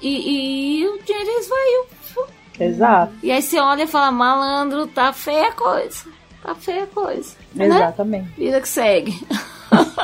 [0.00, 1.86] e, e o dinheiro esvaiu.
[2.60, 6.04] exato, E aí você olha e fala, malandro, tá feia a coisa.
[6.40, 7.34] Tá feia a coisa.
[7.52, 7.66] Né?
[7.66, 8.28] exatamente.
[8.38, 9.20] Vida que segue.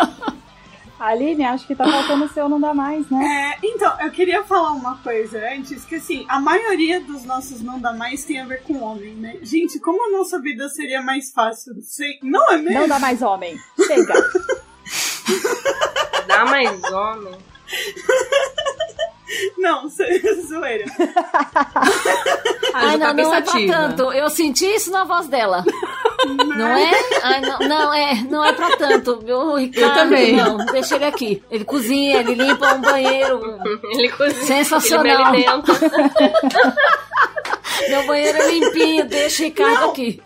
[0.99, 3.61] Aline, acho que tá faltando o seu não dá mais, né?
[3.63, 7.79] É, então, eu queria falar uma coisa antes, que assim, a maioria dos nossos não
[7.79, 9.37] dá mais tem a ver com homem, né?
[9.41, 12.19] Gente, como a nossa vida seria mais fácil sem.
[12.25, 12.81] Não é mesmo?
[12.81, 13.57] Não dá mais homem.
[13.87, 14.15] Chega.
[16.27, 17.35] Dá mais homem.
[19.59, 19.89] Não,
[20.49, 20.85] zoeira.
[22.75, 24.13] Ai, já não, tá não é pra tanto.
[24.13, 25.65] Eu senti isso na voz dela.
[26.57, 26.91] Não é?
[27.23, 29.25] Ai, não, não é, não é pra tanto.
[29.25, 30.37] O Ricardo, também.
[30.37, 31.43] não, deixa ele aqui.
[31.51, 33.41] Ele cozinha, ele limpa um banheiro.
[33.93, 34.45] Ele cozinha.
[34.45, 35.35] Sensacional.
[35.35, 35.47] Ele me.
[37.89, 40.23] Meu banheiro é limpinho, deixa o Ricardo aqui.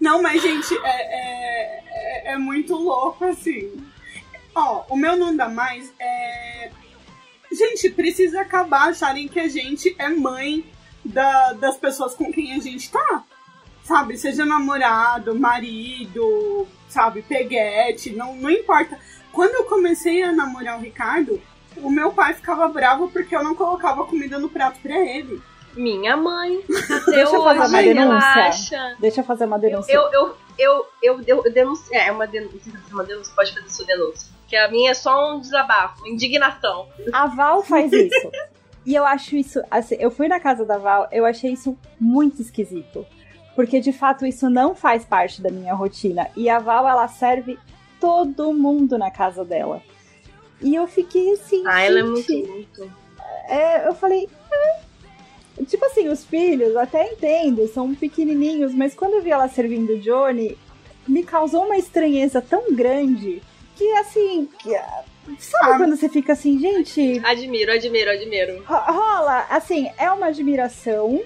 [0.00, 1.83] Não, mas, gente, é, é,
[2.24, 3.70] é- muito louco, assim.
[4.54, 6.70] Ó, o meu não dá mais é.
[7.52, 10.64] Gente, precisa acabar acharem que a gente é mãe
[11.04, 13.22] da- das pessoas com quem a gente tá.
[13.84, 14.16] Sabe?
[14.16, 18.98] Seja namorado, marido, sabe, peguete, não, não importa.
[19.30, 21.40] Quando eu comecei a namorar o Ricardo,
[21.76, 25.42] o meu pai ficava bravo porque eu não colocava comida no prato pra ele.
[25.76, 26.64] Minha mãe.
[26.90, 28.28] Até Deixa eu fazer uma denúncia.
[28.30, 28.96] relaxa.
[29.00, 29.92] Deixa eu fazer uma denúncia.
[29.92, 31.94] Eu, eu, eu, eu, eu, eu denuncio.
[31.94, 32.72] É, uma denúncia.
[32.90, 34.28] Uma denúncia, pode fazer sua denúncia.
[34.48, 36.88] Que a minha é só um desabafo, indignação.
[37.12, 38.30] A Val faz isso.
[38.86, 42.42] E eu acho isso, assim, eu fui na casa da Val, eu achei isso muito
[42.42, 43.06] esquisito.
[43.56, 46.28] Porque de fato isso não faz parte da minha rotina.
[46.36, 47.58] E a Val, ela serve
[47.98, 49.80] todo mundo na casa dela.
[50.60, 51.62] E eu fiquei assim.
[51.66, 52.92] Ah, ela é muito, muito.
[53.48, 54.28] é, eu falei.
[54.52, 54.83] "É."
[55.66, 59.98] Tipo assim, os filhos, até entendo, são pequenininhos, mas quando eu vi ela servindo o
[59.98, 60.58] Johnny,
[61.06, 63.40] me causou uma estranheza tão grande
[63.76, 64.48] que assim.
[64.58, 64.70] que,
[65.38, 65.76] sabe Ah.
[65.78, 68.64] quando você fica assim, gente, Admiro, admiro, admiro.
[68.64, 71.22] Ro- rola, assim, é uma admiração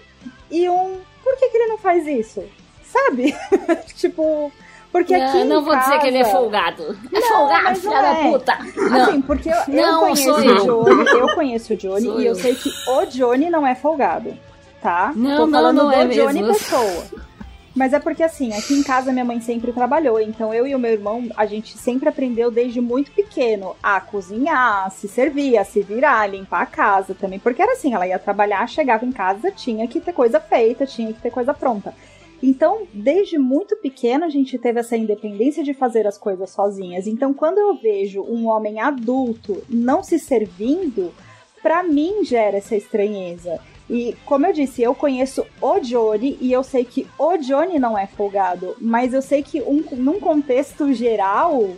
[0.51, 0.99] e um.
[1.25, 2.45] Por que, que ele não faz isso?
[2.85, 3.35] Sabe?
[3.97, 4.53] tipo.
[4.91, 5.39] Porque aqui.
[5.39, 6.99] não, não em vou dizer que ele é casa- folgado.
[7.13, 8.31] É Não, folgado, filha não da é.
[8.31, 8.59] puta.
[8.77, 9.03] Não.
[9.03, 10.65] Assim, porque eu, eu Não, conheço sou o eu.
[10.85, 12.35] Johnny, eu conheço o Johnny Sou e eu eu.
[12.35, 14.35] sei que o Johnny não é folgado,
[14.81, 15.13] tá?
[15.15, 16.55] Não, Tô não, falando não do é Johnny mesmo.
[16.55, 17.05] pessoa.
[17.77, 20.79] Mas é porque assim, aqui em casa minha mãe sempre trabalhou, então eu e o
[20.81, 25.65] meu irmão, a gente sempre aprendeu desde muito pequeno a cozinhar, a se servir, a
[25.65, 29.13] se virar, a limpar a casa também, porque era assim, ela ia trabalhar, chegava em
[29.13, 31.95] casa, tinha que ter coisa feita, tinha que ter coisa pronta.
[32.43, 37.07] Então, desde muito pequeno, a gente teve essa independência de fazer as coisas sozinhas.
[37.07, 41.13] Então, quando eu vejo um homem adulto não se servindo,
[41.63, 43.61] pra mim gera essa estranheza.
[43.91, 47.99] E, como eu disse, eu conheço o Johnny e eu sei que o Johnny não
[47.99, 51.71] é folgado, mas eu sei que um, num contexto geral,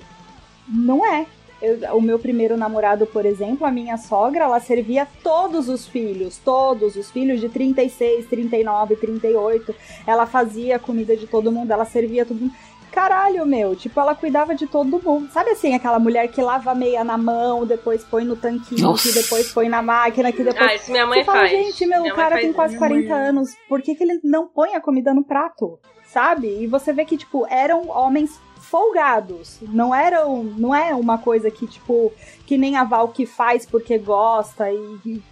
[0.69, 1.27] não é.
[1.63, 6.39] Eu- o meu primeiro namorado, por exemplo, a minha sogra, ela servia todos os filhos,
[6.39, 9.75] todos os filhos de 36, 39, 38.
[10.07, 12.55] Ela fazia a comida de todo mundo, ela servia todo mundo.
[12.91, 15.31] Caralho, meu, tipo, ela cuidava de todo mundo.
[15.31, 19.09] Sabe assim, aquela mulher que lava meia na mão, depois põe no tanquinho, Nossa.
[19.09, 21.51] que depois põe na máquina, que depois Ah, isso minha mãe você fala, faz.
[21.53, 23.29] gente, meu, Minha o mãe cara tem quase Minha mãe 40 é.
[23.29, 25.79] anos, por que, que ele não põe a comida no prato?
[26.05, 26.49] Sabe?
[26.61, 28.41] E você vê que, tipo, eram homens
[28.71, 29.59] folgados.
[29.63, 30.45] Não eram.
[30.45, 32.13] Não é uma coisa que, tipo,
[32.47, 35.23] que nem a Val que faz porque gosta e, e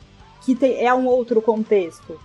[0.44, 2.18] que tem- é um outro contexto.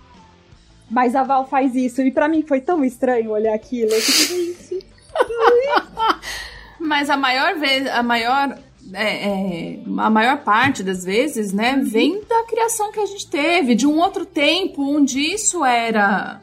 [0.90, 2.02] Mas a Val faz isso.
[2.02, 3.90] E pra mim foi tão estranho olhar aquilo.
[3.92, 4.86] Eu gente.
[6.78, 8.58] Mas a maior vez, a maior
[8.92, 13.74] é, é, a maior parte das vezes, né, vem da criação que a gente teve,
[13.74, 16.42] de um outro tempo onde isso era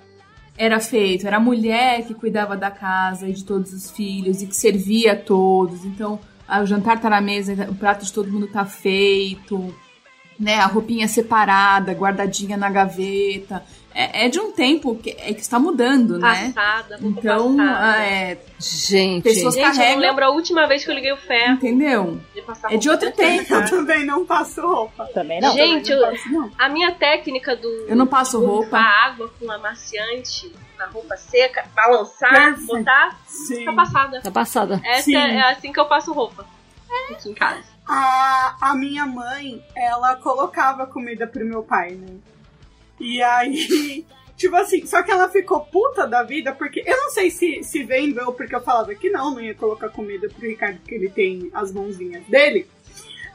[0.64, 4.45] era feito, era a mulher que cuidava da casa e de todos os filhos e
[4.45, 5.84] que servia a todos.
[5.84, 9.76] Então, o jantar tá na mesa, o prato de todo mundo tá feito,
[10.39, 15.41] né, a roupinha separada, guardadinha na gaveta é, é, de um tempo que, é, que
[15.41, 16.51] está mudando, né?
[16.53, 18.03] Passada, então, passada.
[18.03, 19.85] É, gente, pessoas gente, carregam...
[19.85, 21.53] eu não lembro a última vez que eu liguei o ferro.
[21.53, 22.21] Entendeu?
[22.33, 23.53] De é de outro tempo.
[23.53, 25.05] Eu também não passo roupa.
[25.13, 25.51] Também não.
[25.53, 26.51] Gente, também não passo, não.
[26.57, 27.67] a minha técnica do.
[27.87, 28.77] Eu não passo roupa.
[28.77, 33.65] água com amaciante na roupa seca, balançar, botar, Sim.
[33.65, 34.21] tá passada.
[34.21, 34.81] tá passada.
[34.83, 35.15] Essa Sim.
[35.15, 36.45] é, é assim que eu passo roupa.
[37.11, 37.63] Aqui em casa.
[37.87, 42.17] A, a minha mãe, ela colocava comida pro meu pai, né?
[43.01, 44.05] E aí,
[44.37, 47.83] tipo assim, só que ela ficou puta da vida, porque eu não sei se, se
[47.83, 51.09] vendo ou porque eu falava que não, não ia colocar comida pro Ricardo, porque ele
[51.09, 52.67] tem as mãozinhas dele.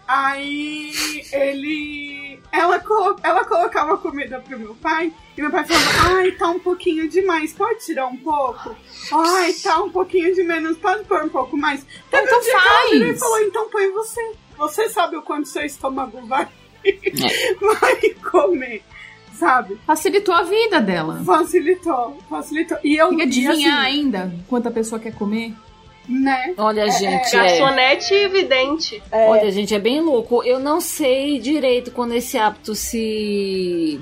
[0.09, 0.93] Aí
[1.33, 2.39] ele.
[2.53, 6.61] Ela, colo- ela colocava comida pro meu pai e meu pai falava: Ai, tá um
[6.61, 8.77] pouquinho demais, pode tirar um pouco?
[9.13, 11.85] Ai, tá um pouquinho de menos, pode pôr um pouco mais.
[12.09, 12.59] Teve Então um dia que
[13.09, 13.19] faz.
[13.19, 14.33] falou: Então põe você.
[14.57, 16.49] Você sabe o quanto seu estômago vai,
[17.81, 18.83] vai comer,
[19.39, 19.79] sabe?
[19.87, 21.21] Facilitou a vida dela.
[21.25, 22.79] Facilitou, facilitou.
[22.83, 25.55] E eu Tem que adivinhar assim, ainda quanto a pessoa quer comer.
[26.09, 26.55] né?
[26.57, 27.39] Olha, gente, é.
[27.39, 29.03] Garçonete evidente.
[29.13, 30.43] Olha, gente, é bem louco.
[30.43, 34.01] Eu não sei direito quando esse hábito se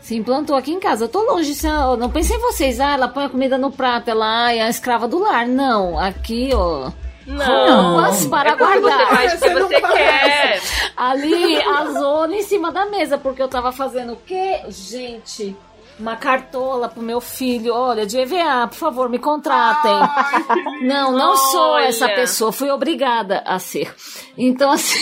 [0.00, 1.04] se implantou aqui em casa.
[1.04, 2.80] Eu tô longe, eu não pensei em vocês.
[2.80, 5.46] Ah, ela põe a comida no prato, ela é a escrava do lar.
[5.46, 6.90] Não, aqui, ó.
[7.26, 7.94] Não.
[7.94, 9.08] Roupas para é porque você guardar.
[9.08, 10.62] faz Você não você quer.
[10.96, 14.60] Ali, a zona em cima da mesa, porque eu tava fazendo o quê?
[14.68, 15.56] Gente,
[15.98, 17.74] uma cartola pro meu filho.
[17.74, 19.92] Olha, de EVA, por favor, me contratem.
[19.92, 20.86] Ai, que.
[20.86, 23.94] Não, não sou essa pessoa, fui obrigada a ser.
[24.36, 24.98] Então, assim.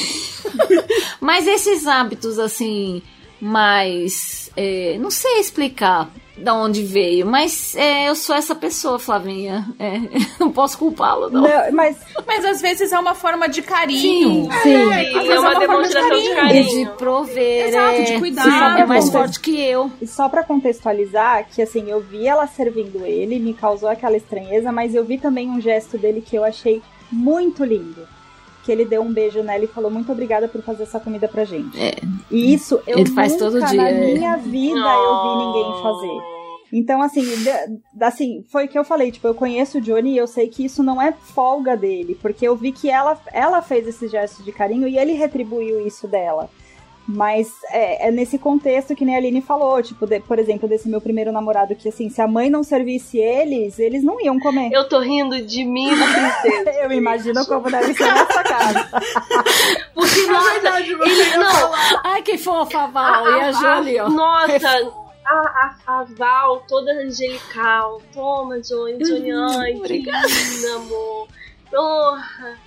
[1.21, 3.03] Mas esses hábitos, assim,
[3.41, 4.51] mais.
[4.57, 6.11] é, não sei explicar
[6.43, 9.67] da onde veio, mas é, eu sou essa pessoa, Flavinha.
[9.79, 9.99] É,
[10.41, 11.43] não posso culpá-lo, não.
[11.43, 14.01] Não, mas Mas às vezes é uma forma de carinho.
[14.01, 14.49] sim.
[14.63, 16.91] Sim, vezes é é uma uma forma de demonstração de E carinho.
[16.91, 17.69] de prover.
[17.69, 18.79] Exato, é, de cuidar.
[18.81, 19.91] É mais forte que eu.
[20.01, 24.71] E só pra contextualizar, que assim, eu vi ela servindo ele, me causou aquela estranheza,
[24.73, 28.07] mas eu vi também um gesto dele que eu achei muito lindo.
[28.69, 31.43] Que ele deu um beijo nela e falou muito obrigada por fazer essa comida pra
[31.43, 31.81] gente.
[31.81, 31.95] É.
[32.31, 34.13] E isso eu Ele faz nunca todo dia, na é.
[34.13, 36.39] minha vida eu vi ninguém fazer.
[36.71, 37.23] Então, assim,
[37.99, 40.67] assim, foi o que eu falei, tipo, eu conheço o Johnny e eu sei que
[40.67, 44.53] isso não é folga dele, porque eu vi que ela, ela fez esse gesto de
[44.53, 46.51] carinho e ele retribuiu isso dela.
[47.11, 50.91] Mas é, é nesse contexto que nem a Aline falou, tipo, de- por exemplo, desse
[50.91, 54.71] meu primeiro namorado, que assim, se a mãe não servisse eles, eles não iam comer.
[54.71, 56.71] Eu tô rindo de mim, princesa.
[56.85, 58.89] Eu imagino como deve ser nessa casa.
[59.95, 61.51] Porque, nossa, verdade, você ele ia não.
[61.51, 62.01] falar.
[62.05, 63.27] Ai, que fofa, Val.
[63.27, 64.09] E a Jolie, ó.
[64.11, 64.69] Nossa,
[65.25, 68.03] a, a, a Val toda angelical.
[68.13, 71.27] Toma, Johnny, Johnny, ai, que linda, amor.
[71.71, 72.59] Porra.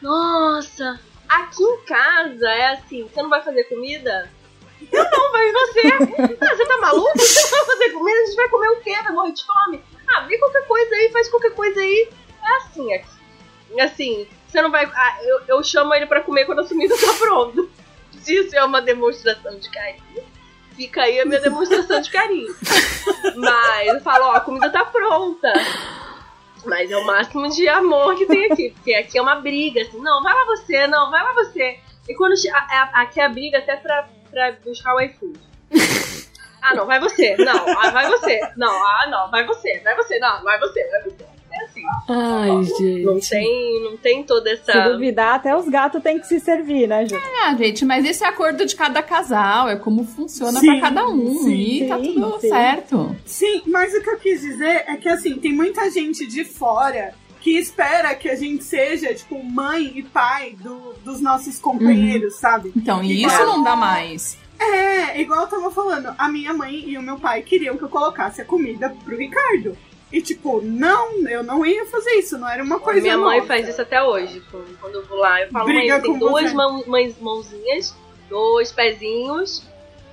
[0.00, 1.00] Nossa.
[1.32, 4.30] Aqui em casa é assim, você não vai fazer comida?
[4.90, 5.80] Eu não, vai você.
[6.40, 7.18] Ah, você tá maluco?
[7.18, 8.20] Você vai fazer comida?
[8.20, 8.94] A gente vai comer o quê?
[9.02, 9.82] Vai morrer de fome?
[10.08, 12.08] Ah, vê qualquer coisa aí, faz qualquer coisa aí.
[12.42, 13.80] É assim aqui.
[13.80, 14.84] Assim, você não vai...
[14.84, 17.66] Ah, eu, eu chamo ele pra comer quando a comida tá pronta.
[18.26, 20.24] Isso é uma demonstração de carinho,
[20.76, 22.54] fica aí a minha demonstração de carinho.
[23.36, 25.52] Mas eu falo, ó, a comida tá pronta.
[26.64, 28.70] Mas é o máximo de amor que tem aqui.
[28.70, 31.78] Porque aqui é uma briga, assim, não, vai lá você, não, vai lá você.
[32.08, 35.38] E quando a- a- aqui é a briga até pra, pra buscar o iFood.
[36.62, 37.36] Ah, não, vai você.
[37.36, 38.40] Não, ah, vai você.
[38.56, 41.24] Não, ah, não, vai você, vai você, não, vai você, vai você.
[41.76, 41.84] É assim.
[42.08, 42.48] Ai,
[43.04, 43.30] Não gente.
[43.30, 44.72] tem, não tem toda essa.
[44.72, 47.16] Se duvidar, até os gatos têm que se servir, né, Ju?
[47.44, 51.42] Ah, gente, mas esse é acordo de cada casal, é como funciona pra cada um.
[51.44, 52.48] sim, e tá sim, tudo sim.
[52.48, 53.16] certo.
[53.24, 57.14] Sim, mas o que eu quis dizer é que assim, tem muita gente de fora
[57.40, 62.72] que espera que a gente seja, tipo, mãe e pai do- dos nossos companheiros, sabe?
[62.76, 64.38] Então, e isso não dá mais.
[64.60, 67.88] É, igual eu tava falando, a minha mãe e o meu pai queriam que eu
[67.88, 69.76] colocasse a comida pro Ricardo.
[70.12, 73.48] E tipo, não, eu não ia fazer isso, não era uma coisa Minha mãe nossa.
[73.48, 74.42] faz isso até hoje.
[74.50, 76.54] Quando quando eu vou lá, eu falo, Briga mãe, tem duas você.
[76.54, 77.96] mão, mães, mãozinhas,
[78.28, 79.62] dois pezinhos,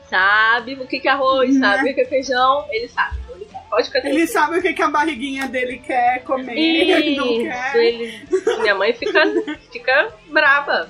[0.09, 1.59] sabe o que, que é arroz, Né?
[1.75, 3.17] sabe o que é feijão, ele sabe.
[3.25, 3.69] então ele sabe.
[3.69, 7.43] Pode ficar Ele sabe o que, que a barriguinha dele quer comer, ele não Isso,
[7.43, 7.75] quer.
[7.75, 8.27] ele...
[8.61, 9.21] Minha mãe fica,
[9.71, 10.89] fica brava.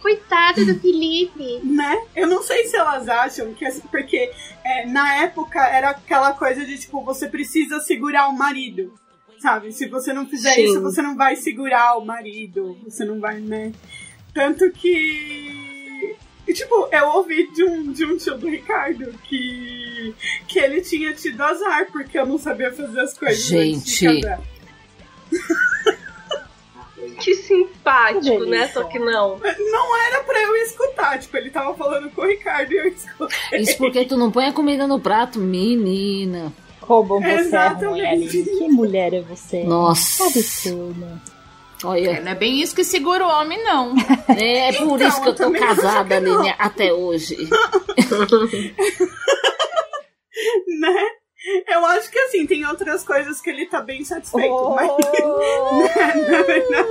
[0.00, 1.60] Coitado do Felipe.
[1.64, 1.96] né?
[2.14, 4.30] Eu não sei se elas acham que assim, porque
[4.64, 8.92] é, na época era aquela coisa de tipo, você precisa segurar o marido.
[9.40, 9.72] Sabe?
[9.72, 10.64] Se você não fizer Sim.
[10.64, 12.76] isso, você não vai segurar o marido.
[12.84, 13.72] Você não vai, né?
[14.34, 16.16] Tanto que.
[16.46, 20.14] e, tipo, eu ouvi de um, de um tio do Ricardo que,
[20.48, 23.52] que ele tinha tido azar porque eu não sabia fazer as coisas.
[23.52, 24.22] antes de Gente.
[27.18, 28.68] Que simpático, Que né?
[28.68, 29.38] Só que não.
[29.38, 33.60] Não era pra eu escutar, tipo, ele tava falando com o Ricardo e eu escutei.
[33.60, 36.52] Isso porque tu não põe a comida no prato, menina.
[36.80, 38.42] Como você é Exatamente.
[38.44, 39.62] Que mulher é você?
[39.64, 40.26] Nossa.
[40.26, 41.20] Absurdo.
[41.84, 43.94] Olha, Não é bem isso que segura o homem, não.
[44.28, 46.16] é por Então, isso que eu eu tô casada.
[46.16, 47.36] Aline, até hoje.
[50.80, 51.06] né?
[51.68, 54.74] Eu acho que assim, tem outras coisas que ele tá bem satisfeito, Oh.
[54.74, 54.88] mas
[56.30, 56.88] na verdade,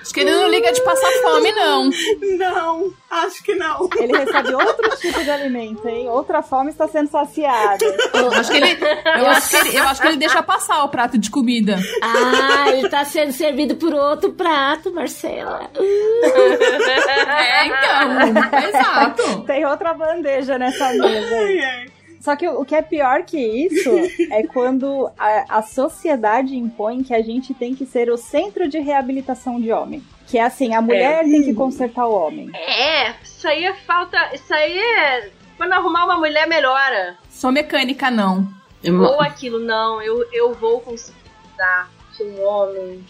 [0.00, 1.90] Acho que ele não liga de passar fome, não.
[2.38, 3.88] não, acho que não.
[3.98, 6.08] Ele recebe outro tipo de alimento, hein?
[6.10, 7.82] Outra fome está sendo saciada.
[8.12, 8.78] Eu acho que ele,
[9.18, 11.78] eu acho que ele, eu acho que ele deixa passar o prato de comida.
[12.02, 15.70] Ah, ele tá sendo servido por outro prato, Marcela.
[17.38, 18.68] É, então.
[18.68, 19.40] Exato.
[19.46, 21.86] Tem outra bandeja nessa mesa ai.
[22.24, 23.90] Só que o que é pior que isso
[24.32, 28.78] é quando a, a sociedade impõe que a gente tem que ser o centro de
[28.78, 30.02] reabilitação de homem.
[30.26, 32.50] Que é assim, a mulher tem que consertar o homem.
[32.54, 34.16] É, isso aí é falta.
[34.34, 35.30] Isso aí é.
[35.58, 37.18] Quando arrumar uma mulher, melhora.
[37.28, 38.48] Sou mecânica, não.
[38.82, 43.04] Ou aquilo, não, eu, eu vou considerar que um homem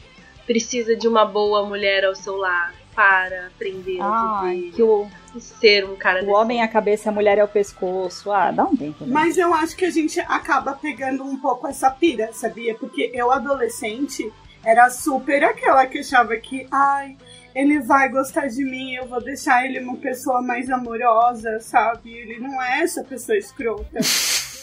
[0.44, 5.08] precisa de uma boa mulher ao seu lado para aprender a Ai, viver que o,
[5.34, 8.30] e ser um cara o homem é a cabeça a mulher é o pescoço.
[8.30, 9.04] Ah, dá um tempo.
[9.04, 9.12] Né?
[9.12, 12.74] Mas eu acho que a gente acaba pegando um pouco essa pira, sabia?
[12.74, 14.32] Porque eu, adolescente,
[14.64, 17.16] era super aquela que achava que, ai,
[17.54, 22.12] ele vai gostar de mim, eu vou deixar ele uma pessoa mais amorosa, sabe?
[22.12, 24.00] Ele não é essa pessoa escrota.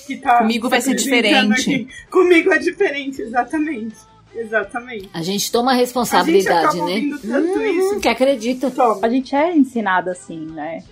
[0.05, 1.61] Que tá Comigo vai se ser diferente.
[1.61, 1.87] aqui.
[2.09, 3.95] Comigo é diferente, exatamente.
[4.35, 5.09] Exatamente.
[5.13, 7.01] A gente toma a A gente responsabilidade, acaba né?
[7.21, 7.99] tanto Uhum, isso.
[7.99, 8.71] que acredita.
[8.71, 8.99] Toma.
[9.01, 10.83] A gente é ensinado assim, né?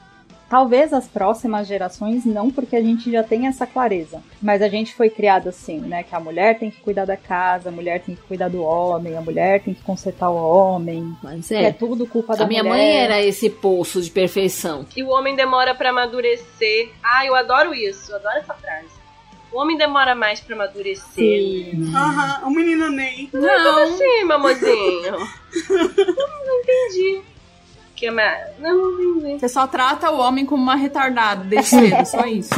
[0.50, 4.20] Talvez as próximas gerações não, porque a gente já tem essa clareza.
[4.42, 6.02] Mas a gente foi criado assim, né?
[6.02, 9.16] Que a mulher tem que cuidar da casa, a mulher tem que cuidar do homem,
[9.16, 11.16] a mulher tem que consertar o homem.
[11.22, 11.72] Mas que É, é.
[11.72, 12.76] tudo culpa da A minha mulher.
[12.78, 14.88] mãe era esse poço de perfeição.
[14.98, 16.90] E o homem demora pra amadurecer.
[17.04, 18.99] Ah, eu adoro isso, eu adoro essa frase.
[19.52, 21.04] O homem demora mais pra amadurecer.
[21.14, 21.92] Sim.
[21.96, 23.30] Aham, o menino Ney.
[23.34, 23.98] Não.
[23.98, 25.18] Sim, mamozinho.
[25.70, 27.22] não entendi.
[27.96, 28.58] Que mais?
[28.60, 29.40] Não, não entendi.
[29.40, 32.54] Você só trata o homem como uma retardada desde cedo, só isso.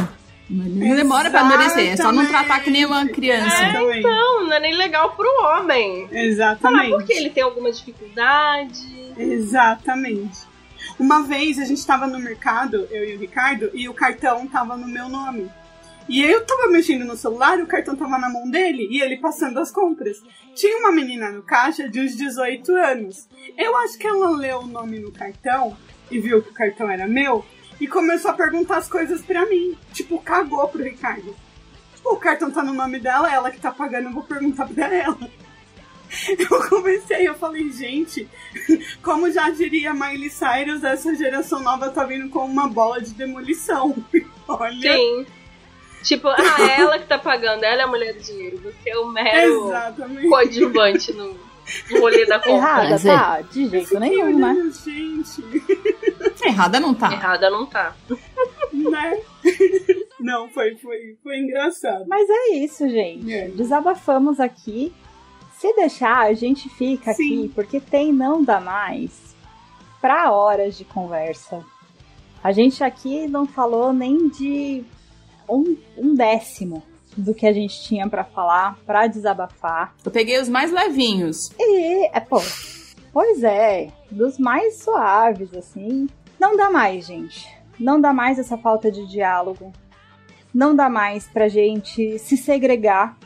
[0.50, 3.56] Não demora pra amadurecer, é só não tratar que nem uma criança.
[3.64, 4.02] Exatamente.
[4.02, 6.10] Não, não é nem legal pro homem.
[6.12, 6.90] Exatamente.
[6.92, 9.14] porque ele tem alguma dificuldade.
[9.18, 10.40] Exatamente.
[11.00, 14.76] Uma vez a gente tava no mercado, eu e o Ricardo, e o cartão tava
[14.76, 15.50] no meu nome.
[16.10, 19.60] E eu tava mexendo no celular o cartão tava na mão dele e ele passando
[19.60, 20.22] as compras.
[20.56, 23.28] Tinha uma menina no caixa de uns 18 anos.
[23.58, 25.78] Eu acho que ela leu o nome no cartão
[26.10, 27.46] e viu que o cartão era meu
[27.80, 29.78] e começou a perguntar as coisas pra mim.
[29.94, 31.36] Tipo, cagou pro Ricardo.
[31.96, 34.94] Tipo, o cartão tá no nome dela, ela que tá pagando, eu vou perguntar pra
[34.94, 35.18] ela.
[36.38, 38.28] Eu comecei, eu falei, gente,
[39.02, 43.96] como já diria Miley Cyrus, essa geração nova tá vindo com uma bola de demolição.
[44.46, 44.94] Olha.
[44.94, 45.26] Sim.
[46.04, 48.58] Tipo, ah, é ela que tá pagando, ela é a mulher do dinheiro.
[48.60, 50.28] Você é o mero Exatamente.
[50.28, 51.38] coadjuvante no,
[51.92, 52.56] no rolê da compra.
[52.56, 53.42] Errada, tá?
[53.42, 54.56] De jeito nenhum, né?
[54.58, 57.12] Olha, gente, Errada não tá.
[57.14, 57.96] Errada não tá.
[58.74, 59.22] né?
[60.20, 62.06] Não, foi, foi, foi engraçado.
[62.08, 63.32] Mas é isso, gente.
[63.32, 63.48] É.
[63.50, 64.94] Desabafamos aqui.
[65.58, 67.44] Se deixar, a gente fica Sim.
[67.44, 69.36] aqui, porque tem não dá mais
[70.00, 71.64] pra horas de conversa.
[72.44, 74.84] A gente aqui não falou nem de
[75.56, 76.84] um, um décimo
[77.16, 79.94] do que a gente tinha pra falar, pra desabafar.
[80.04, 81.52] Eu peguei os mais levinhos.
[81.60, 82.42] E, é, pô,
[83.12, 86.08] pois é, dos mais suaves, assim.
[86.40, 87.48] Não dá mais, gente.
[87.80, 89.72] Não dá mais essa falta de diálogo.
[90.54, 93.18] Não dá mais pra gente se segregar.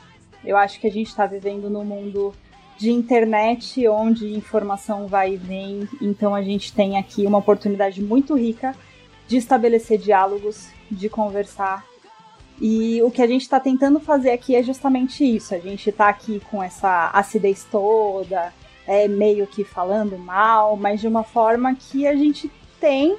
[0.44, 2.34] Eu acho que a gente tá vivendo num mundo
[2.78, 5.88] de internet onde informação vai e vem.
[6.02, 8.76] Então a gente tem aqui uma oportunidade muito rica
[9.28, 11.84] de estabelecer diálogos, de conversar.
[12.62, 15.53] E o que a gente está tentando fazer aqui é justamente isso.
[15.53, 18.53] A gente está aqui com essa acidez toda,
[18.88, 22.49] é meio que falando mal, mas de uma forma que a gente
[22.80, 23.18] tem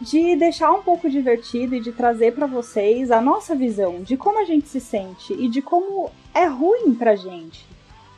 [0.00, 4.38] de deixar um pouco divertido e de trazer para vocês a nossa visão de como
[4.40, 7.66] a gente se sente e de como é ruim pra gente,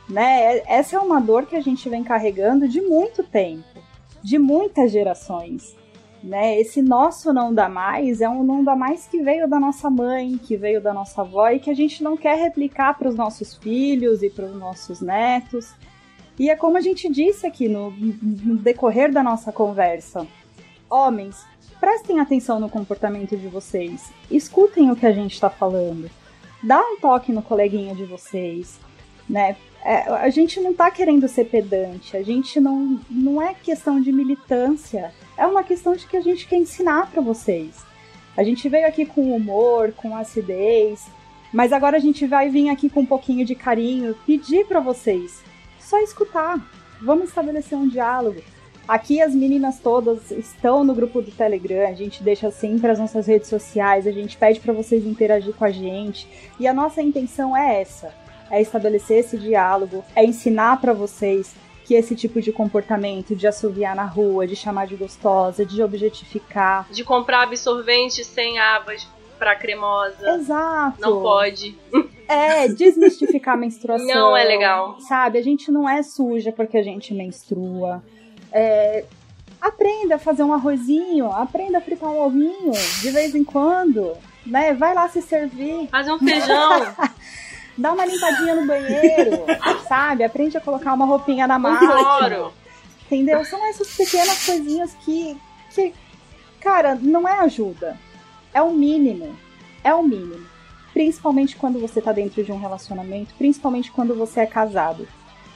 [0.09, 0.61] né?
[0.67, 3.79] Essa é uma dor que a gente vem carregando de muito tempo.
[4.21, 5.75] de muitas gerações.
[6.21, 6.59] Né?
[6.59, 10.37] Esse nosso não dá mais é um não dá mais que veio da nossa mãe,
[10.37, 13.55] que veio da nossa avó e que a gente não quer replicar para os nossos
[13.55, 15.73] filhos e para os nossos netos.
[16.37, 20.27] E é como a gente disse aqui no, no decorrer da nossa conversa.
[20.89, 21.45] Homens,
[21.79, 24.11] prestem atenção no comportamento de vocês.
[24.29, 26.09] Escutem o que a gente está falando.
[26.61, 28.79] Dá um toque no coleguinha de vocês,
[29.29, 29.55] né?
[29.83, 34.11] É, a gente não tá querendo ser pedante, a gente não, não é questão de
[34.11, 37.77] militância, é uma questão de que a gente quer ensinar para vocês.
[38.35, 41.07] A gente veio aqui com humor, com acidez,
[41.53, 45.41] mas agora a gente vai vir aqui com um pouquinho de carinho, pedir para vocês
[45.89, 46.63] só escutar.
[47.01, 48.41] Vamos estabelecer um diálogo.
[48.87, 53.27] Aqui as meninas todas estão no grupo do Telegram, a gente deixa sempre as nossas
[53.27, 56.27] redes sociais, a gente pede para vocês interagir com a gente.
[56.59, 58.13] E a nossa intenção é essa:
[58.49, 63.95] é estabelecer esse diálogo, é ensinar para vocês que esse tipo de comportamento de assoviar
[63.95, 69.07] na rua, de chamar de gostosa, de objetificar, De comprar absorvente sem abas
[69.39, 70.35] pra cremosa.
[70.35, 71.01] Exato.
[71.01, 71.75] Não pode.
[72.27, 74.05] É, desmistificar a menstruação.
[74.05, 74.99] Não é legal.
[74.99, 78.03] Sabe, a gente não é suja porque a gente menstrua.
[78.51, 79.05] É,
[79.59, 82.71] aprenda a fazer um arrozinho, aprenda a fritar um ovinho
[83.01, 84.73] de vez em quando, né?
[84.73, 85.87] Vai lá se servir.
[85.89, 86.95] Fazer um feijão.
[87.79, 89.45] Dá uma limpadinha no banheiro,
[89.87, 90.25] sabe?
[90.25, 92.51] Aprende a colocar uma roupinha na máquina.
[93.05, 93.43] Entendeu?
[93.45, 95.37] São essas pequenas coisinhas que,
[95.73, 95.93] que,
[96.59, 97.97] cara, não é ajuda.
[98.53, 99.33] É o mínimo.
[99.81, 100.45] É o mínimo.
[100.93, 105.07] Principalmente quando você tá dentro de um relacionamento, principalmente quando você é casado.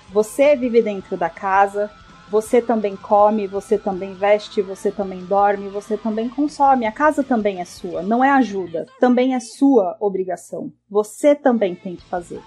[0.09, 1.91] Você vive dentro da casa,
[2.33, 6.87] você também come, você também veste, você também dorme, você também consome.
[6.87, 10.73] A casa também é sua, não é ajuda, também é sua obrigação.
[10.89, 12.41] Você também tem que fazer.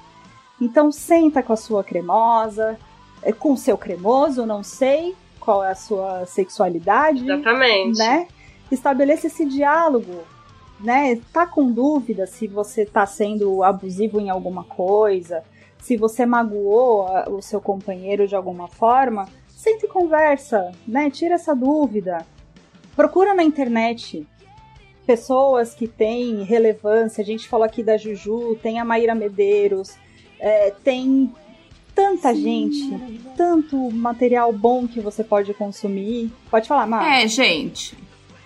[0.60, 2.76] Então senta com a sua cremosa,
[3.22, 7.96] é, com o seu cremoso, não sei qual é a sua sexualidade, Exatamente.
[7.96, 8.26] né?
[8.72, 10.24] Estabeleça esse diálogo,
[10.80, 11.20] né?
[11.32, 15.44] Tá com dúvida se você tá sendo abusivo em alguma coisa,
[15.78, 21.08] se você magoou o seu companheiro de alguma forma, senta e conversa, né?
[21.10, 22.24] Tira essa dúvida.
[22.94, 24.26] Procura na internet
[25.06, 27.22] pessoas que têm relevância.
[27.22, 29.96] A gente falou aqui da Juju, tem a Maíra Medeiros,
[30.38, 31.32] é, tem
[31.94, 36.30] tanta gente, tanto material bom que você pode consumir.
[36.50, 37.10] Pode falar, Mar.
[37.10, 37.96] É, gente.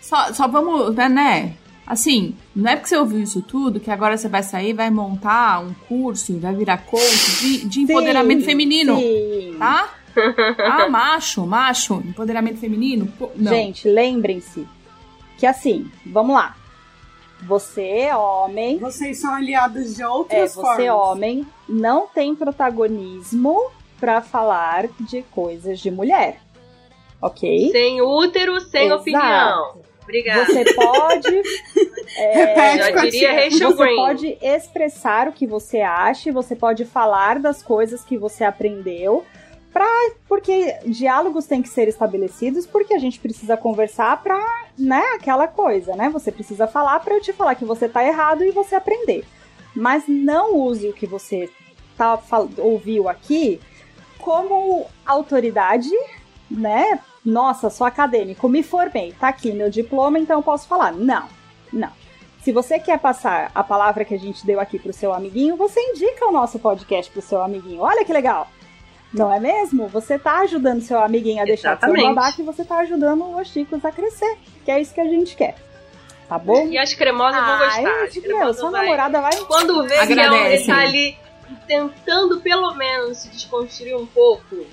[0.00, 1.54] Só, só vamos, né, né?
[1.84, 5.60] Assim, não é porque você ouviu isso tudo que agora você vai sair, vai montar
[5.60, 9.56] um curso, vai virar coach de, de empoderamento Sim, feminino, sim.
[9.58, 9.99] tá?
[10.58, 13.06] Ah, macho, macho, empoderamento feminino.
[13.18, 13.52] Pô, não.
[13.52, 14.66] Gente, lembrem-se
[15.38, 16.56] que assim, vamos lá.
[17.42, 20.88] Você, é homem, Vocês são aliados de outras é, você, formas.
[20.90, 26.38] homem, não tem protagonismo pra falar de coisas de mulher.
[27.22, 27.70] Ok?
[27.72, 29.00] Sem útero, sem Exato.
[29.00, 29.80] opinião.
[30.02, 30.44] Obrigada.
[30.46, 31.42] Você pode.
[32.16, 33.32] é, Repete a diria.
[33.44, 33.96] Rachel você Green.
[33.96, 39.24] pode expressar o que você acha, você pode falar das coisas que você aprendeu,
[39.72, 39.86] pra,
[40.28, 44.38] porque diálogos têm que ser estabelecidos, porque a gente precisa conversar pra,
[44.78, 46.08] né, aquela coisa, né?
[46.10, 49.24] Você precisa falar pra eu te falar que você tá errado e você aprender.
[49.74, 51.48] Mas não use o que você
[51.96, 52.18] tá,
[52.58, 53.60] ouviu aqui
[54.18, 55.90] como autoridade,
[56.50, 57.00] né?
[57.24, 60.92] Nossa, sou acadêmico, me formei, tá aqui meu diploma, então eu posso falar.
[60.92, 61.28] Não,
[61.72, 61.92] não.
[62.42, 65.78] Se você quer passar a palavra que a gente deu aqui pro seu amiguinho, você
[65.78, 67.82] indica o nosso podcast pro seu amiguinho.
[67.82, 68.48] Olha que legal!
[69.12, 69.88] Não é mesmo?
[69.88, 72.14] Você tá ajudando seu amiguinho a deixar de ser um Exatamente.
[72.14, 74.38] babaca e você tá ajudando os chicos a crescer.
[74.64, 75.56] Que é isso que a gente quer.
[76.28, 76.66] Tá bom?
[76.68, 77.90] E as cremosas vão gostar.
[77.90, 79.36] Ai, As meu, sua vai- namorada vai.
[79.46, 80.52] Quando vê que Agradecem.
[80.54, 81.18] ele tá ali
[81.66, 84.64] tentando pelo menos se desconstruir um pouco,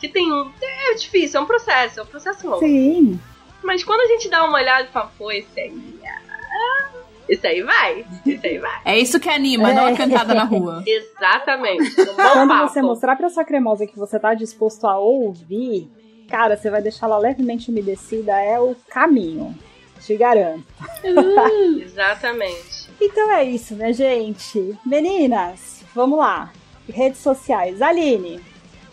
[0.00, 0.50] que tem um.
[0.60, 2.58] É difícil, é um processo, é um processo longo.
[2.58, 3.20] Sim.
[3.62, 6.00] Mas quando a gente dá uma olhada e fala, pô, esse aí.
[6.04, 6.88] ah,
[7.28, 8.80] Esse aí vai, esse aí vai.
[8.84, 9.92] É isso que anima, não É.
[9.92, 10.82] a cantada na rua.
[10.86, 11.94] Exatamente.
[11.94, 12.68] Quando papo.
[12.68, 15.90] você mostrar pra sua cremosa que você tá disposto a ouvir,
[16.28, 19.54] cara, você vai deixá-la levemente umedecida, é o caminho.
[20.00, 20.64] Te garanto.
[21.82, 22.88] Exatamente.
[23.00, 24.76] Então é isso, né, gente?
[24.84, 26.52] Meninas, vamos lá.
[26.88, 27.82] Redes sociais.
[27.82, 28.40] Aline,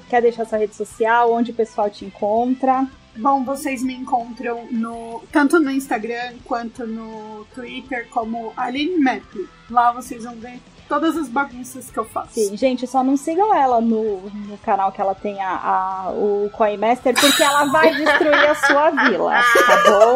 [0.09, 1.31] quer deixar sua rede social?
[1.31, 2.87] Onde o pessoal te encontra?
[3.15, 9.47] Bom, vocês me encontram no tanto no Instagram quanto no Twitter como Aline Metli.
[9.69, 10.59] Lá vocês vão ver
[10.89, 12.33] todas as bagunças que eu faço.
[12.33, 16.49] Sim, gente, só não sigam ela no, no canal que ela tem a, a- o
[16.53, 19.33] Coin Master, porque ela vai destruir a sua vila,
[19.65, 20.15] tá bom?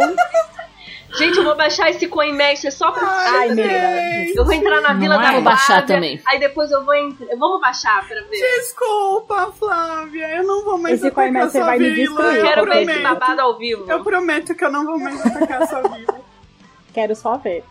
[1.17, 3.07] Gente, eu vou baixar esse CoinMaster só pra.
[3.07, 4.25] Ai, menina.
[4.35, 5.33] Eu vou entrar na Vila Não da é?
[5.33, 6.21] Vou baixar Flávia, também.
[6.27, 7.27] Aí depois eu vou entrar.
[7.37, 8.59] Vamos baixar pra ver.
[8.59, 12.21] Desculpa, Flávia, eu não vou mais Esse atacar Coinmaster sua vai me vila.
[12.23, 13.85] destruir, eu Quero ver esse babado ao vivo.
[13.91, 16.21] Eu prometo que eu não vou mais atacar sua vila.
[16.93, 17.63] Quero só ver.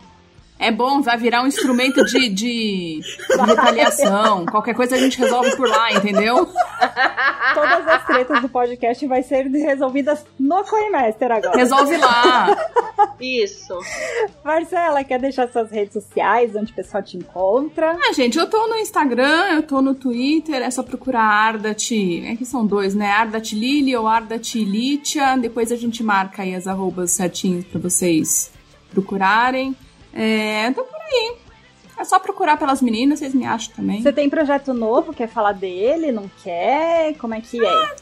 [0.59, 4.43] É bom, vai virar um instrumento de, de, de retaliação.
[4.47, 6.49] Qualquer coisa a gente resolve por lá, entendeu?
[7.53, 11.55] Todas as tretas do podcast vai ser resolvidas no Coinmaster agora.
[11.55, 12.47] Resolve lá.
[13.19, 13.77] Isso.
[14.43, 17.97] Marcela, quer deixar suas redes sociais, onde o pessoal te encontra?
[17.99, 21.91] Ah, gente, eu tô no Instagram, eu tô no Twitter, é só procurar Ardat.
[22.25, 23.09] É que são dois, né?
[23.11, 25.37] Ardat Lili ou Ardat Litia.
[25.37, 28.51] Depois a gente marca aí as arrobas certinhos pra vocês
[28.91, 29.75] procurarem.
[30.13, 31.35] É, tô por aí.
[31.97, 34.01] É só procurar pelas meninas, vocês me acham também.
[34.01, 37.15] Você tem projeto novo, quer falar dele, não quer?
[37.17, 37.95] Como é que é?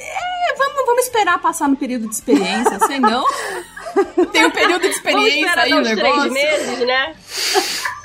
[0.00, 3.24] É, vamos, vamos esperar passar no período de experiência, sei não.
[4.32, 6.32] Tem um período de experiência aí uns negócio.
[6.32, 7.14] três meses, né?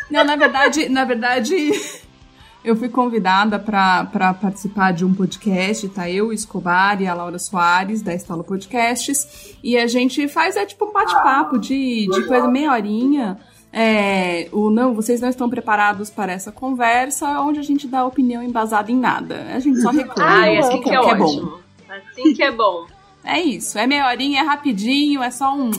[0.10, 1.56] Não, na verdade, na verdade,
[2.64, 6.10] eu fui convidada pra pra participar de um podcast, tá?
[6.10, 9.56] Eu, Escobar e a Laura Soares, da Estalo Podcasts.
[9.64, 13.40] E a gente faz, é tipo um bate-papo de, de coisa meia horinha.
[13.76, 18.44] É, o não, vocês não estão preparados para essa conversa, onde a gente dá opinião
[18.44, 19.48] embasada em nada.
[19.52, 20.30] A gente só reclama.
[20.32, 21.26] Ai, não, assim não, que é que é bom.
[21.26, 21.60] ótimo.
[21.90, 22.86] Assim que é bom.
[23.24, 25.72] É isso, é meia horinha, é rapidinho, é só um,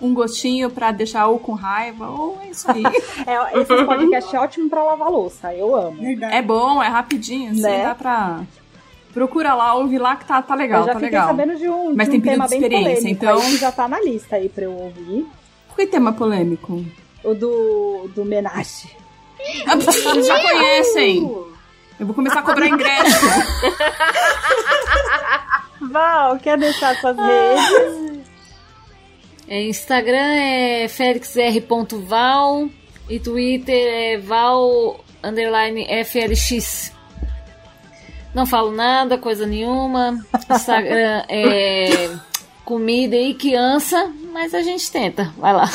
[0.00, 2.82] um gostinho pra deixar ou com raiva, ou é isso aí.
[3.26, 6.00] É, esse podcast é ótimo pra lavar louça, eu amo.
[6.00, 6.34] Verdade.
[6.36, 7.84] É bom, é rapidinho, assim, Né?
[7.84, 8.40] dá pra.
[9.12, 11.26] Procura lá, ouve lá que tá, tá legal, eu já tá fiquei legal.
[11.28, 13.72] sabendo de um, Mas de tem um período tema de bem experiência, polêmico, então- já
[13.72, 15.26] tá na lista aí pra eu ouvir.
[15.76, 16.84] Que tema polêmico?
[17.24, 18.88] O do, do Menage.
[19.66, 21.22] Ah, Vocês já conhecem!
[22.00, 23.26] Eu vou começar a cobrar ingresso.
[25.92, 28.22] Val, quer deixar suas redes?
[29.46, 32.68] É, Instagram é felixr.val
[33.10, 36.92] e Twitter é val underline flx.
[38.34, 40.24] Não falo nada, coisa nenhuma.
[40.50, 42.16] Instagram é
[42.64, 45.32] comida e criança, mas a gente tenta.
[45.36, 45.68] Vai lá.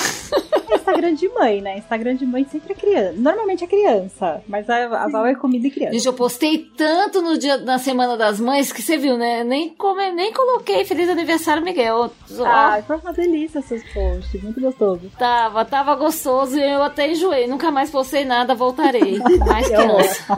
[0.70, 1.78] É Instagram de mãe, né?
[1.78, 3.14] Instagram de mãe sempre é criança.
[3.18, 5.94] Normalmente é criança, mas a, a Val é comida e criança.
[5.94, 9.44] Gente, eu postei tanto no dia na Semana das Mães que você viu, né?
[9.44, 12.12] Nem, come, nem coloquei Feliz Aniversário, Miguel.
[12.46, 15.12] Ah, foi uma delícia seus posts, muito gostoso.
[15.18, 17.48] Tava, tava gostoso e eu até enjoei.
[17.48, 19.20] Nunca mais postei nada, voltarei.
[19.46, 20.26] Mais criança.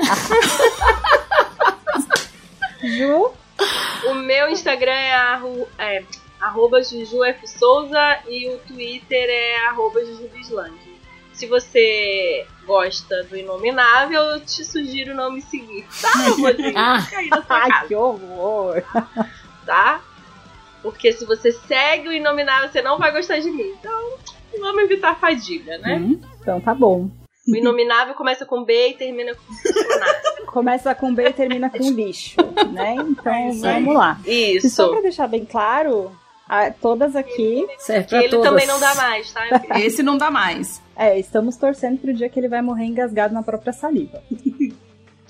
[2.83, 3.31] Ju,
[4.09, 6.03] O meu Instagram é, arro, é
[6.39, 7.47] arroba Juju F.
[7.47, 10.73] Souza e o Twitter é arroba Juju Bislang.
[11.33, 16.73] Se você gosta do Inominável, eu te sugiro não me seguir, tá, Rosinha?
[16.75, 17.01] Ah.
[17.01, 18.83] Fica aí na sua ai casa, que horror.
[19.65, 20.01] tá?
[20.81, 23.73] Porque se você segue o Inominável, você não vai gostar de mim.
[23.79, 24.17] Então,
[24.59, 25.95] vamos evitar a fadiga, né?
[26.41, 27.09] Então tá bom.
[27.47, 29.41] O Inominável começa com B e termina com.
[30.51, 32.37] Começa com B e termina com lixo,
[32.71, 32.95] né?
[32.95, 33.73] Então isso aí.
[33.75, 34.19] vamos lá.
[34.25, 34.89] E só Isso.
[34.89, 36.11] pra deixar bem claro,
[36.49, 38.49] a- todas aqui, Serve pra ele todas.
[38.49, 39.43] também não dá mais, tá?
[39.79, 40.81] Esse não dá mais.
[40.97, 44.21] é, estamos torcendo pro dia que ele vai morrer engasgado na própria saliva.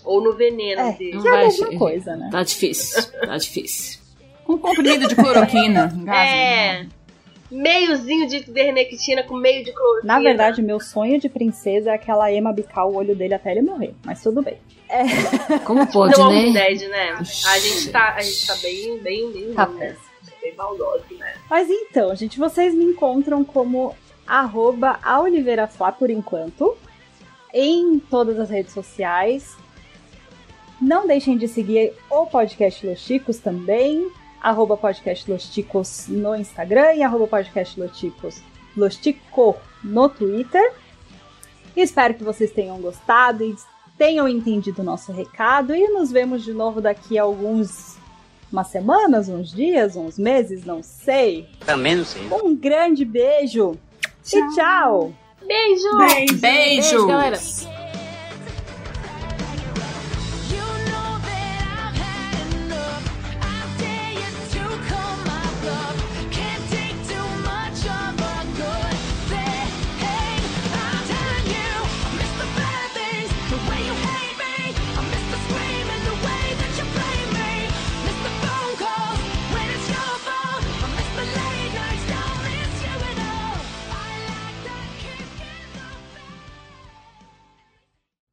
[0.06, 1.22] Ou no veneno É, dele.
[1.22, 2.30] que é a mesma coisa, né?
[2.32, 4.00] Tá difícil, tá difícil.
[4.46, 5.94] Com comprimido de cloroquina.
[5.96, 6.26] engasga.
[6.32, 6.86] É.
[7.52, 10.14] Meiozinho de vermectina com meio de cloroquina.
[10.14, 13.62] Na verdade, meu sonho de princesa é aquela Ema bicar o olho dele até ele
[13.64, 13.94] morrer.
[14.06, 14.58] Mas tudo bem.
[15.66, 16.52] Como pode, não né?
[16.52, 17.12] Dead, né?
[17.14, 19.96] A gente tá, a gente tá bem, bem, bem, Tá né?
[20.49, 21.34] Bem maldoso, né?
[21.49, 23.95] Mas então, gente, vocês me encontram como
[24.26, 26.77] arroba a Oliveira por enquanto.
[27.53, 29.55] Em todas as redes sociais.
[30.80, 34.11] Não deixem de seguir o podcast Los Chicos também.
[34.41, 38.41] Arroba podcast Los Chicos no Instagram e arroba podcast Los Chicos,
[38.77, 40.73] Los Chico no Twitter.
[41.76, 43.55] Espero que vocês tenham gostado e
[43.97, 45.76] tenham entendido o nosso recado.
[45.76, 47.98] E nos vemos de novo daqui a alguns
[48.51, 51.47] umas semanas, uns dias, uns meses, não sei.
[51.65, 52.27] Também não sei.
[52.31, 53.77] Um grande beijo
[54.34, 55.13] e tchau!
[55.45, 55.97] Beijo!
[55.97, 56.38] Beijo.
[56.39, 57.38] Beijo, galera.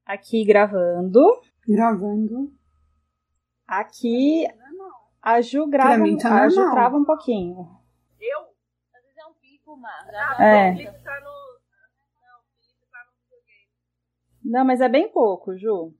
[0.06, 1.20] Aqui gravando.
[1.66, 2.52] Gravando.
[3.66, 4.46] Aqui
[5.20, 7.68] a Ju grava, tá a Ju trava um pouquinho.
[8.20, 8.40] Eu?
[8.94, 9.76] Às vezes é um pico.
[10.12, 10.70] Já É.
[10.70, 11.26] O Felipe tá no.
[11.26, 13.68] Não, o Felipe tá no videogame.
[14.44, 15.92] Não, mas é bem pouco, Ju.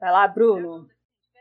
[0.00, 0.88] Vai lá, Bruno.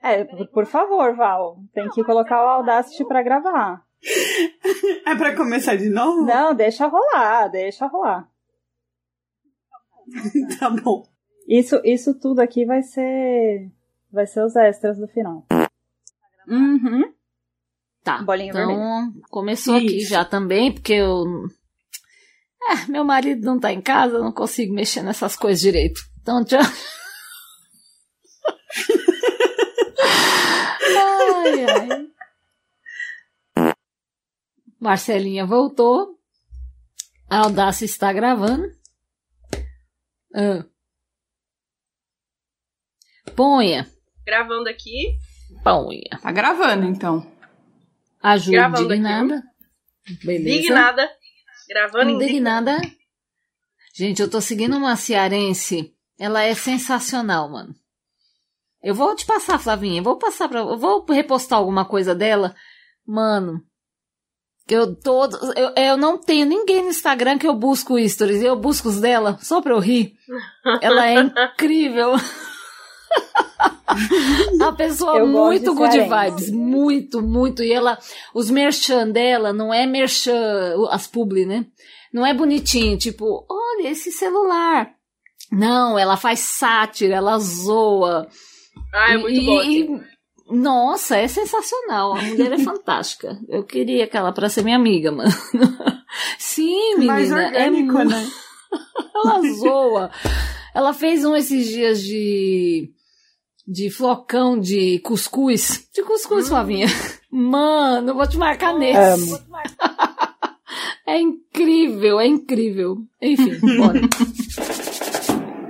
[0.04, 1.60] É, por, por favor, Val.
[1.74, 3.86] Tem que colocar o Audacity pra gravar.
[5.08, 6.24] É pra começar de novo?
[6.26, 8.28] Não, deixa rolar, deixa rolar.
[10.60, 11.15] Tá bom.
[11.48, 13.72] Isso, isso tudo aqui vai ser.
[14.12, 15.46] Vai ser os extras do final.
[16.48, 17.14] Uhum.
[18.04, 18.22] Tá.
[18.22, 20.10] Bolinha então, começou aqui Isso.
[20.10, 21.24] já também, porque eu.
[22.70, 26.02] É, meu marido não tá em casa, eu não consigo mexer nessas coisas direito.
[26.22, 26.62] Então, tchau.
[30.98, 32.08] ai, ai.
[34.80, 36.20] Marcelinha voltou.
[37.28, 38.72] A Audácia está gravando.
[40.34, 40.64] Ah.
[43.34, 43.88] Ponha.
[44.26, 45.18] Gravando aqui.
[45.64, 46.20] Ponha.
[46.22, 47.26] Tá gravando, então.
[48.22, 49.44] Ajuda Gravando aqui, indignada.
[50.24, 50.58] Beleza.
[50.58, 51.12] Indignada.
[51.70, 52.72] Gravando indignada.
[52.72, 52.96] Indignada.
[53.96, 55.94] Gente, eu tô seguindo uma cearense.
[56.20, 57.74] Ela é sensacional, mano.
[58.84, 60.00] Eu vou te passar, Flavinha.
[60.00, 60.60] Eu vou passar pra.
[60.60, 62.54] Eu vou repostar alguma coisa dela.
[63.08, 63.64] Mano.
[64.68, 65.38] Eu todo.
[65.56, 68.42] Eu, eu não tenho ninguém no Instagram que eu busco stories.
[68.42, 70.14] Eu busco os dela só pra eu rir.
[70.82, 71.16] Ela é
[71.54, 72.14] incrível.
[74.54, 76.52] Uma pessoa Eu muito de good vibes.
[76.52, 77.64] Muito, muito.
[77.64, 77.98] E ela.
[78.34, 80.76] Os merchan dela não é merchan.
[80.90, 81.66] As publi, né?
[82.14, 84.90] Não é bonitinho, tipo, olha esse celular.
[85.52, 88.28] Não, ela faz sátira, ela zoa.
[88.94, 89.62] Ah, é muito E- bom.
[89.62, 90.02] e- assim.
[90.50, 92.16] nossa, é sensacional.
[92.16, 93.38] A mulher é fantástica.
[93.50, 95.32] Eu queria aquela pra ser minha amiga, mano.
[96.40, 97.42] Sim, Mais menina.
[97.58, 98.28] é orgânico, mu- né?
[99.16, 100.12] Ela zoa.
[100.74, 102.90] Ela fez um esses dias de.
[103.68, 105.90] De flocão de cuscuz.
[105.94, 106.88] De cuscuz, Flavinha.
[107.32, 109.34] Mano, eu vou te marcar nesse.
[109.34, 109.40] Amo.
[111.08, 112.98] É incrível, é incrível.
[113.22, 114.02] Enfim, bora.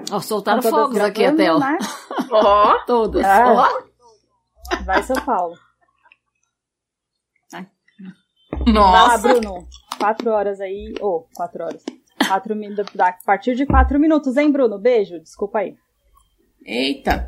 [0.09, 1.59] Ó, soltaram Estão todas fogos aqui até, ó.
[1.59, 1.77] né?
[2.31, 3.25] Ó, Todas.
[3.25, 3.69] Ah.
[4.71, 4.75] Ó.
[4.85, 5.53] Vai, São Paulo.
[7.51, 7.67] Vai
[8.65, 9.27] lá, Nossa.
[9.27, 9.67] Bruno.
[9.99, 10.93] Quatro horas aí.
[11.01, 11.83] Ô, quatro horas.
[12.27, 12.97] Quatro minutos.
[12.97, 14.79] A partir de quatro minutos, hein, Bruno?
[14.79, 15.19] Beijo.
[15.19, 15.75] Desculpa aí.
[16.63, 17.27] Eita.